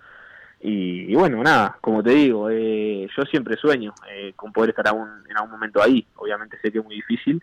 Y, 0.60 1.14
bueno, 1.14 1.42
nada, 1.42 1.76
como 1.80 2.02
te 2.02 2.10
digo, 2.10 2.50
eh, 2.50 3.06
yo 3.16 3.22
siempre 3.24 3.56
sueño 3.56 3.94
eh, 4.10 4.32
con 4.34 4.52
poder 4.52 4.70
estar 4.70 4.86
en 4.88 5.36
algún 5.36 5.50
momento 5.50 5.82
ahí. 5.82 6.04
Obviamente 6.16 6.58
sé 6.60 6.72
que 6.72 6.78
es 6.78 6.84
muy 6.84 6.96
difícil, 6.96 7.42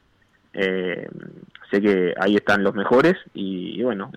sé 0.51 1.81
que 1.81 2.13
ahí 2.19 2.35
están 2.35 2.63
los 2.63 2.75
mejores 2.75 3.15
y, 3.33 3.79
y 3.79 3.83
bueno, 3.83 4.11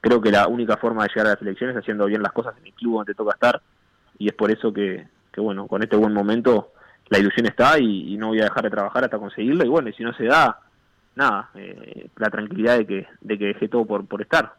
creo 0.00 0.20
que 0.20 0.30
la 0.30 0.48
única 0.48 0.76
forma 0.76 1.04
de 1.04 1.08
llegar 1.08 1.26
a 1.26 1.30
las 1.30 1.42
elecciones 1.42 1.76
es 1.76 1.80
haciendo 1.80 2.06
bien 2.06 2.22
las 2.22 2.32
cosas 2.32 2.54
en 2.60 2.66
el 2.66 2.74
club 2.74 2.96
donde 2.96 3.14
toca 3.14 3.32
estar 3.34 3.62
y 4.18 4.28
es 4.28 4.34
por 4.34 4.50
eso 4.50 4.72
que, 4.72 5.06
bueno, 5.36 5.66
con 5.66 5.82
este 5.82 5.96
buen 5.96 6.12
momento 6.12 6.72
la 7.08 7.18
ilusión 7.18 7.46
está 7.46 7.78
y, 7.78 8.16
no 8.16 8.28
voy 8.28 8.40
a 8.40 8.44
dejar 8.44 8.64
de 8.64 8.70
trabajar 8.70 9.04
hasta 9.04 9.18
conseguirlo 9.18 9.64
y 9.64 9.68
bueno, 9.68 9.88
y 9.88 9.92
si 9.92 10.02
no 10.02 10.14
se 10.14 10.24
da, 10.24 10.60
nada, 11.14 11.50
eh, 11.54 12.08
la 12.16 12.30
tranquilidad 12.30 12.78
de 12.78 12.86
que, 12.86 13.06
de 13.20 13.38
que 13.38 13.46
dejé 13.46 13.68
todo 13.68 13.84
por, 13.84 14.06
por 14.06 14.22
estar. 14.22 14.54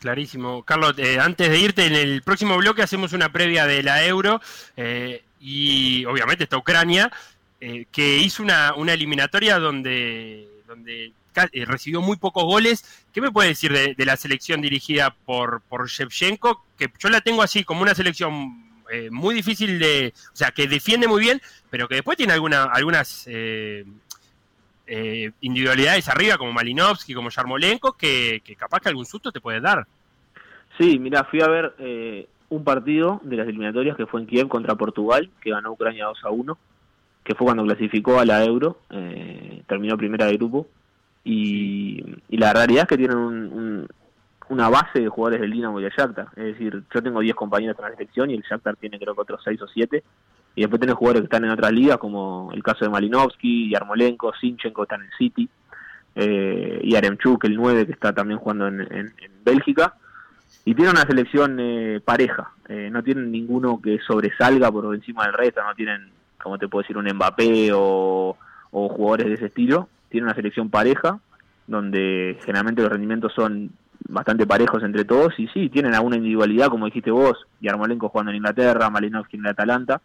Clarísimo. 0.00 0.62
Carlos, 0.62 0.94
eh, 0.98 1.18
antes 1.18 1.50
de 1.50 1.58
irte, 1.58 1.86
en 1.86 1.94
el 1.94 2.22
próximo 2.22 2.56
bloque 2.56 2.82
hacemos 2.82 3.12
una 3.12 3.32
previa 3.32 3.66
de 3.66 3.82
la 3.82 4.04
Euro 4.04 4.40
eh, 4.76 5.24
y 5.40 6.04
obviamente 6.04 6.44
está 6.44 6.56
Ucrania, 6.58 7.10
que 7.58 8.18
hizo 8.18 8.42
una, 8.42 8.74
una 8.74 8.92
eliminatoria 8.92 9.58
donde, 9.58 10.46
donde 10.68 11.12
recibió 11.66 12.00
muy 12.00 12.16
pocos 12.16 12.44
goles. 12.44 12.84
¿Qué 13.12 13.20
me 13.20 13.32
puede 13.32 13.48
decir 13.48 13.72
de, 13.72 14.04
la 14.04 14.16
selección 14.16 14.60
dirigida 14.60 15.10
por, 15.24 15.62
por 15.62 15.88
Shevchenko? 15.88 16.64
Que 16.78 16.92
yo 16.98 17.08
la 17.08 17.22
tengo 17.22 17.42
así 17.42 17.64
como 17.64 17.82
una 17.82 17.94
selección 17.94 18.66
eh, 18.90 19.10
muy 19.10 19.34
difícil 19.34 19.78
de, 19.78 20.14
o 20.32 20.36
sea, 20.36 20.52
que 20.52 20.68
defiende 20.68 21.08
muy 21.08 21.20
bien, 21.20 21.42
pero 21.70 21.88
que 21.88 21.96
después 21.96 22.16
tiene 22.16 22.32
alguna, 22.32 22.64
algunas 22.64 23.24
eh, 23.26 23.84
eh, 24.86 25.30
individualidades 25.40 26.08
arriba, 26.08 26.38
como 26.38 26.52
Malinovsky, 26.52 27.14
como 27.14 27.30
Yarmolenko, 27.30 27.92
que, 27.92 28.42
capaz 28.56 28.80
que 28.80 28.88
algún 28.88 29.06
susto 29.06 29.32
te 29.32 29.40
puede 29.40 29.60
dar. 29.60 29.86
Sí, 30.78 30.98
mira, 30.98 31.24
fui 31.24 31.40
a 31.40 31.48
ver 31.48 32.26
un 32.48 32.62
partido 32.62 33.20
de 33.24 33.36
las 33.36 33.48
eliminatorias 33.48 33.96
que 33.96 34.06
fue 34.06 34.20
en 34.20 34.26
Kiev 34.26 34.48
contra 34.48 34.74
Portugal, 34.74 35.30
que 35.40 35.50
ganó 35.50 35.72
Ucrania 35.72 36.06
2 36.06 36.24
a 36.24 36.30
1, 36.30 36.58
que 37.24 37.34
fue 37.34 37.46
cuando 37.46 37.64
clasificó 37.64 38.20
a 38.20 38.24
la 38.24 38.44
Euro, 38.44 38.78
terminó 39.66 39.96
primera 39.96 40.26
de 40.26 40.36
grupo 40.36 40.68
y, 41.28 42.04
la 42.28 42.52
realidad 42.52 42.82
es 42.82 42.88
que 42.88 42.96
tienen 42.96 43.88
una 44.48 44.68
base 44.68 45.00
de 45.00 45.08
jugadores 45.08 45.40
del 45.40 45.50
Dinamo 45.50 45.80
y 45.80 45.82
del 45.82 45.92
Shakhtar. 45.92 46.28
Es 46.36 46.44
decir, 46.44 46.84
yo 46.94 47.02
tengo 47.02 47.18
10 47.18 47.34
compañeros 47.34 47.76
en 47.78 47.84
la 47.84 47.90
selección 47.90 48.30
y 48.30 48.34
el 48.34 48.42
Shakhtar 48.42 48.76
tiene 48.76 48.96
creo 49.00 49.12
que 49.16 49.22
otros 49.22 49.40
6 49.42 49.60
o 49.62 49.66
7. 49.66 50.04
Y 50.56 50.62
después 50.62 50.80
tenés 50.80 50.96
jugadores 50.96 51.20
que 51.20 51.26
están 51.26 51.44
en 51.44 51.50
otras 51.50 51.70
ligas, 51.70 51.98
como 51.98 52.50
el 52.54 52.62
caso 52.62 52.86
de 52.86 52.90
Malinovsky, 52.90 53.70
Yarmolenko, 53.70 54.32
Sinchenko 54.40 54.84
están 54.84 55.02
en 55.02 55.10
City, 55.18 55.48
eh, 56.14 56.80
y 56.82 56.96
Aremchuk, 56.96 57.44
el 57.44 57.56
9, 57.56 57.84
que 57.84 57.92
está 57.92 58.14
también 58.14 58.40
jugando 58.40 58.66
en, 58.66 59.12
Bélgica. 59.44 59.94
Y 60.64 60.74
tienen 60.74 60.96
una 60.96 61.06
selección 61.06 61.58
eh, 61.60 62.00
pareja, 62.02 62.50
eh, 62.68 62.88
no 62.90 63.02
tienen 63.02 63.30
ninguno 63.30 63.80
que 63.80 64.00
sobresalga 64.00 64.72
por 64.72 64.92
encima 64.94 65.24
del 65.26 65.34
resto, 65.34 65.62
no 65.62 65.74
tienen, 65.74 66.10
como 66.42 66.58
te 66.58 66.68
puedo 66.68 66.82
decir, 66.82 66.96
un 66.96 67.06
Mbappé 67.06 67.70
o, 67.74 68.36
jugadores 68.72 69.26
de 69.26 69.34
ese 69.34 69.46
estilo. 69.46 69.88
Tiene 70.08 70.24
una 70.24 70.34
selección 70.34 70.70
pareja, 70.70 71.20
donde 71.66 72.38
generalmente 72.44 72.80
los 72.80 72.90
rendimientos 72.90 73.34
son 73.34 73.70
bastante 74.08 74.46
parejos 74.46 74.82
entre 74.82 75.04
todos, 75.04 75.38
y 75.38 75.48
sí, 75.48 75.68
tienen 75.68 75.94
alguna 75.94 76.16
individualidad, 76.16 76.68
como 76.68 76.86
dijiste 76.86 77.10
vos, 77.10 77.46
Yarmolenko 77.60 78.08
jugando 78.08 78.30
en 78.30 78.36
Inglaterra, 78.36 78.88
Malinowski 78.88 79.36
en 79.36 79.44
el 79.44 79.50
Atalanta, 79.50 80.00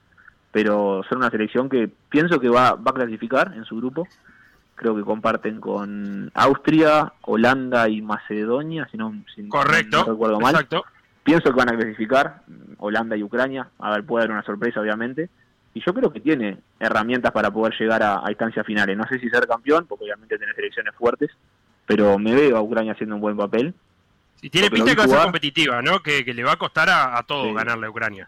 pero 0.52 1.04
son 1.08 1.20
una 1.20 1.30
selección 1.30 1.70
que 1.70 1.90
pienso 2.10 2.40
que 2.40 2.50
va, 2.50 2.74
va 2.76 2.92
a 2.92 2.94
clasificar 2.94 3.54
en 3.56 3.66
su 3.66 3.78
grupo, 3.78 4.08
creo 4.76 4.96
que 4.96 5.04
comparten 5.04 5.60
con 5.60 6.32
Austria, 6.34 7.14
Holanda 7.22 7.88
y 7.88 8.02
Macedonia, 8.02 8.88
si 8.92 8.98
no, 8.98 9.14
Correcto, 9.50 10.06
recuerdo 10.06 10.40
mal. 10.40 10.56
Exacto. 10.56 10.84
Pienso 11.24 11.52
que 11.52 11.56
van 11.56 11.70
a 11.70 11.78
clasificar 11.78 12.42
Holanda 12.80 13.16
y 13.16 13.24
Ucrania, 13.24 13.68
a 13.78 13.92
ver, 13.92 14.04
puede 14.04 14.24
haber 14.24 14.34
una 14.34 14.44
sorpresa 14.44 14.82
obviamente, 14.82 15.30
y 15.74 15.82
yo 15.86 15.94
creo 15.94 16.12
que 16.12 16.20
tiene 16.20 16.58
herramientas 16.80 17.32
para 17.32 17.52
poder 17.52 17.74
llegar 17.80 18.04
a, 18.04 18.24
instancias 18.28 18.66
finales. 18.66 18.98
No 18.98 19.08
sé 19.08 19.20
si 19.20 19.30
ser 19.30 19.48
campeón, 19.48 19.86
porque 19.88 20.06
obviamente 20.06 20.38
tiene 20.38 20.54
selecciones 20.54 20.94
fuertes, 20.96 21.30
pero 21.86 22.20
me 22.20 22.34
veo 22.36 22.58
a 22.58 22.62
Ucrania 22.62 22.92
haciendo 22.92 23.16
un 23.16 23.22
buen 23.22 23.38
papel. 23.38 23.74
Y 24.42 24.50
tiene 24.50 24.70
pinta 24.70 24.92
que 24.92 24.98
va 24.98 25.04
a 25.06 25.08
ser 25.08 25.22
competitiva, 25.24 25.82
¿no? 25.82 26.02
Que, 26.02 26.24
le 26.26 26.44
va 26.44 26.54
a 26.54 26.58
costar 26.58 26.90
a, 26.90 27.22
todo 27.24 27.54
ganarle 27.54 27.86
a 27.86 27.90
Ucrania. 27.90 28.28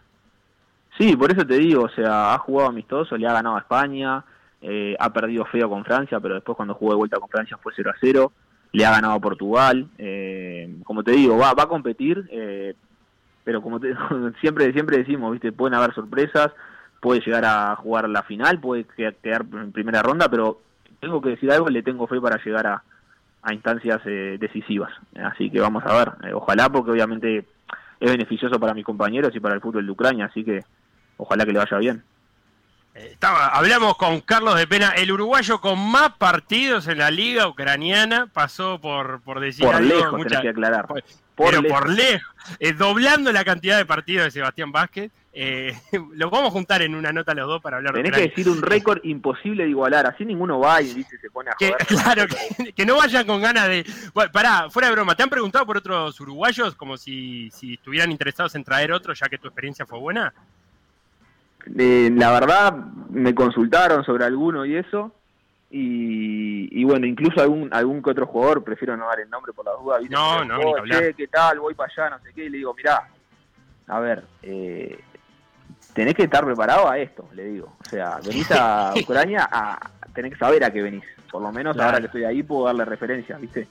Sí, 0.98 1.16
por 1.16 1.32
eso 1.32 1.46
te 1.46 1.58
digo, 1.58 1.84
o 1.84 1.88
sea, 1.88 2.34
ha 2.34 2.38
jugado 2.38 2.68
amistoso, 2.68 3.16
le 3.16 3.26
ha 3.26 3.32
ganado 3.32 3.56
a 3.56 3.60
España, 3.60 4.24
eh, 4.62 4.96
ha 4.98 5.12
perdido 5.12 5.44
feo 5.46 5.68
con 5.68 5.84
Francia, 5.84 6.20
pero 6.20 6.34
después 6.34 6.56
cuando 6.56 6.74
jugó 6.74 6.92
de 6.92 6.98
vuelta 6.98 7.18
con 7.18 7.28
Francia 7.28 7.58
fue 7.60 7.72
0 7.74 7.90
a 7.90 7.98
0, 8.00 8.32
le 8.72 8.86
ha 8.86 8.90
ganado 8.90 9.14
a 9.14 9.20
Portugal, 9.20 9.88
eh, 9.98 10.76
como 10.84 11.02
te 11.02 11.12
digo, 11.12 11.36
va, 11.36 11.52
va 11.54 11.64
a 11.64 11.68
competir, 11.68 12.28
eh, 12.30 12.74
pero 13.44 13.62
como 13.62 13.78
siempre, 14.40 14.72
siempre 14.72 14.98
decimos, 14.98 15.32
viste, 15.32 15.52
pueden 15.52 15.74
haber 15.74 15.94
sorpresas, 15.94 16.52
puede 17.00 17.20
llegar 17.20 17.44
a 17.44 17.76
jugar 17.76 18.08
la 18.08 18.22
final, 18.22 18.60
puede 18.60 18.84
quedar 19.22 19.44
en 19.52 19.72
primera 19.72 20.02
ronda, 20.02 20.28
pero 20.30 20.60
tengo 21.00 21.20
que 21.20 21.30
decir 21.30 21.52
algo, 21.52 21.68
le 21.68 21.82
tengo 21.82 22.06
fe 22.06 22.18
para 22.18 22.42
llegar 22.42 22.66
a, 22.66 22.82
instancias 23.52 24.00
eh, 24.06 24.38
decisivas. 24.40 24.90
Así 25.22 25.50
que 25.50 25.60
vamos 25.60 25.84
a 25.84 25.98
ver, 25.98 26.12
eh, 26.26 26.32
ojalá 26.32 26.70
porque 26.70 26.92
obviamente 26.92 27.44
es 28.00 28.10
beneficioso 28.10 28.58
para 28.58 28.72
mis 28.72 28.86
compañeros 28.86 29.36
y 29.36 29.40
para 29.40 29.54
el 29.54 29.60
fútbol 29.60 29.84
de 29.84 29.92
Ucrania, 29.92 30.24
así 30.24 30.42
que 30.42 30.64
ojalá 31.16 31.44
que 31.44 31.52
le 31.52 31.58
vaya 31.58 31.78
bien. 31.78 32.02
Eh, 32.94 33.08
estaba, 33.12 33.48
hablamos 33.48 33.96
con 33.96 34.20
Carlos 34.20 34.56
de 34.56 34.66
Pena, 34.66 34.90
el 34.90 35.10
uruguayo 35.10 35.60
con 35.60 35.78
más 35.78 36.16
partidos 36.16 36.86
en 36.86 36.98
la 36.98 37.10
liga 37.10 37.48
ucraniana, 37.48 38.28
pasó 38.32 38.80
por, 38.80 39.20
por 39.22 39.40
decir 39.40 39.64
por 39.66 39.80
lejos, 39.80 40.24
que 40.26 40.48
aclarar. 40.48 40.86
Por, 40.86 41.02
pero 41.36 41.62
por 41.62 41.90
lejos, 41.90 42.32
doblando 42.78 43.32
la 43.32 43.44
cantidad 43.44 43.76
de 43.76 43.84
partidos 43.84 44.26
de 44.26 44.30
Sebastián 44.30 44.70
Vázquez. 44.70 45.10
Eh, 45.36 45.76
los 46.14 46.30
vamos 46.30 46.50
a 46.50 46.52
juntar 46.52 46.82
en 46.82 46.94
una 46.94 47.12
nota 47.12 47.34
los 47.34 47.48
dos 47.48 47.60
para 47.60 47.78
hablar 47.78 47.94
Tenés 47.94 48.12
que 48.12 48.20
decir 48.20 48.48
un 48.48 48.62
récord 48.62 49.00
imposible 49.02 49.64
de 49.64 49.70
igualar, 49.70 50.06
así 50.06 50.24
ninguno 50.24 50.60
va 50.60 50.80
y 50.80 50.94
dice 50.94 51.18
se 51.18 51.28
pone 51.28 51.50
a 51.50 51.56
jugar. 51.58 51.86
claro, 51.86 52.24
que, 52.74 52.86
no 52.86 52.96
vayan 52.96 53.26
con 53.26 53.42
ganas 53.42 53.68
de. 53.68 53.84
Bueno, 54.14 54.30
pará, 54.30 54.70
fuera 54.70 54.88
de 54.88 54.94
broma, 54.94 55.16
¿te 55.16 55.24
han 55.24 55.30
preguntado 55.30 55.66
por 55.66 55.76
otros 55.76 56.20
uruguayos 56.20 56.76
como 56.76 56.96
si, 56.96 57.50
si 57.50 57.74
estuvieran 57.74 58.12
interesados 58.12 58.54
en 58.54 58.62
traer 58.62 58.92
otro 58.92 59.12
ya 59.12 59.28
que 59.28 59.38
tu 59.38 59.48
experiencia 59.48 59.84
fue 59.84 59.98
buena? 59.98 60.32
Eh, 61.78 62.10
la 62.14 62.32
verdad, 62.32 62.72
me 63.10 63.34
consultaron 63.34 64.04
sobre 64.04 64.24
alguno 64.24 64.64
y 64.64 64.76
eso. 64.76 65.12
Y, 65.76 66.84
bueno, 66.84 67.04
incluso 67.04 67.40
algún 67.40 67.68
algún 67.74 68.00
que 68.00 68.10
otro 68.10 68.26
jugador, 68.26 68.62
prefiero 68.62 68.96
no 68.96 69.08
dar 69.08 69.18
el 69.18 69.28
nombre 69.28 69.52
por 69.52 69.64
la 69.64 69.72
duda. 69.72 69.98
No, 70.08 70.44
no, 70.44 70.60
oh, 70.60 70.84
che, 70.86 71.14
¿qué 71.14 71.26
tal? 71.26 71.58
Voy 71.58 71.74
para 71.74 71.92
allá, 71.92 72.10
no 72.16 72.22
sé 72.22 72.32
qué. 72.32 72.44
Y 72.44 72.48
le 72.48 72.58
digo, 72.58 72.74
mirá, 72.74 73.08
a 73.88 73.98
ver, 73.98 74.22
eh, 74.42 74.96
tenés 75.92 76.14
que 76.14 76.24
estar 76.24 76.44
preparado 76.44 76.88
a 76.88 76.98
esto, 76.98 77.28
le 77.34 77.46
digo. 77.46 77.76
O 77.84 77.90
sea, 77.90 78.20
venís 78.24 78.48
a 78.52 78.94
Ucrania, 78.96 79.48
a, 79.50 79.90
tenés 80.14 80.32
que 80.34 80.38
saber 80.38 80.62
a 80.62 80.72
qué 80.72 80.80
venís. 80.80 81.04
Por 81.28 81.42
lo 81.42 81.50
menos 81.50 81.76
ahora 81.76 81.98
que 81.98 82.06
estoy 82.06 82.24
ahí 82.24 82.44
puedo 82.44 82.66
darle 82.66 82.84
referencia, 82.84 83.36
¿viste? 83.38 83.66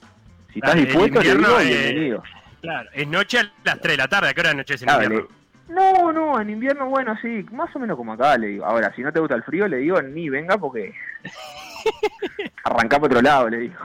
Si 0.52 0.60
estás 0.60 0.76
dispuesto, 0.76 1.22
te 1.22 1.38
digo, 1.38 1.58
bienvenido. 1.58 2.24
Claro, 2.62 2.90
es 2.94 3.08
noche 3.08 3.40
a 3.40 3.52
las 3.64 3.80
3 3.80 3.94
de 3.94 3.98
la 3.98 4.08
tarde, 4.10 4.30
¿a 4.30 4.34
qué 4.34 4.42
hora 4.42 4.52
anochece 4.52 4.84
en 4.84 4.90
Claro, 4.90 5.04
invierno? 5.04 5.28
le- 5.30 5.43
No, 5.70 6.12
no, 6.12 6.40
en 6.40 6.50
invierno, 6.50 6.88
bueno, 6.88 7.16
sí, 7.22 7.46
más 7.52 7.74
o 7.76 7.80
menos 7.80 7.98
como 7.98 8.14
acá, 8.14 8.38
le 8.38 8.48
digo. 8.48 8.66
Ahora, 8.66 8.94
si 8.96 9.02
no 9.02 9.12
te 9.12 9.20
gusta 9.20 9.36
el 9.36 9.44
frío, 9.44 9.68
le 9.68 9.78
digo, 9.78 10.02
ni 10.02 10.30
venga 10.30 10.58
porque 10.58 10.94
arrancá 12.64 13.00
por 13.00 13.10
otro 13.10 13.22
lado, 13.22 13.50
le 13.50 13.58
digo. 13.58 13.80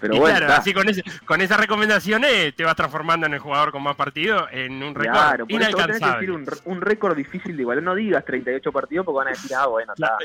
Pero 0.00 0.14
y 0.14 0.18
bueno, 0.18 0.36
claro, 0.38 0.46
está. 0.52 0.60
así 0.60 0.72
con, 0.74 0.88
ese- 0.88 1.02
con 1.24 1.40
esas 1.40 1.58
recomendaciones 1.58 2.54
te 2.54 2.64
vas 2.64 2.76
transformando 2.76 3.26
en 3.26 3.34
el 3.34 3.38
jugador 3.40 3.72
con 3.72 3.82
más 3.82 3.96
partidos 3.96 4.48
en 4.52 4.82
un 4.82 4.94
récord 4.94 5.12
Claro, 5.14 5.46
por 5.46 5.60
eso 5.62 5.70
vos 5.70 5.76
tenés 5.76 5.98
que 5.98 6.04
inalcanzable. 6.04 6.26
decir 6.26 6.60
un, 6.64 6.80
récord 6.80 7.16
difícil 7.16 7.56
de 7.56 7.62
igual. 7.62 7.84
No 7.84 7.94
digas 7.94 8.24
38 8.24 8.72
partidos 8.72 9.04
porque 9.06 9.16
van 9.16 9.28
a 9.28 9.30
decir, 9.30 9.50
ah, 9.56 9.66
bueno, 9.66 9.92
está. 9.94 10.16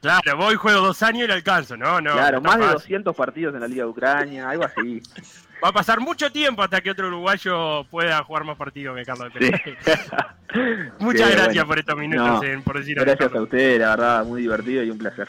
Claro, 0.00 0.36
voy, 0.36 0.54
juego 0.56 0.80
dos 0.80 1.02
años 1.02 1.24
y 1.24 1.26
lo 1.26 1.34
alcanzo, 1.34 1.76
¿no? 1.76 2.00
no 2.00 2.12
claro, 2.12 2.40
más 2.40 2.56
de 2.56 2.62
fácil. 2.62 2.74
200 2.74 3.16
partidos 3.16 3.54
en 3.54 3.60
la 3.60 3.68
Liga 3.68 3.84
de 3.84 3.90
Ucrania, 3.90 4.48
algo 4.50 4.64
así. 4.64 5.02
Va 5.64 5.70
a 5.70 5.72
pasar 5.72 6.00
mucho 6.00 6.30
tiempo 6.30 6.62
hasta 6.62 6.82
que 6.82 6.90
otro 6.90 7.08
uruguayo 7.08 7.84
pueda 7.84 8.22
jugar 8.24 8.44
más 8.44 8.58
partidos 8.58 8.94
que 8.94 9.04
Carlos 9.06 9.32
Sí. 9.38 9.50
Muchas 10.98 11.28
Sí, 11.28 11.32
gracias 11.34 11.46
bueno. 11.54 11.66
por 11.66 11.78
estos 11.78 11.96
minutos, 11.96 12.26
No, 12.26 12.42
en- 12.44 12.62
por 12.62 12.78
decir 12.78 12.96
Gracias 13.00 13.32
a 13.34 13.40
ustedes, 13.40 13.80
la 13.80 13.88
verdad, 13.90 14.24
muy 14.26 14.42
divertido 14.42 14.82
y 14.82 14.90
un 14.90 14.98
placer. 14.98 15.28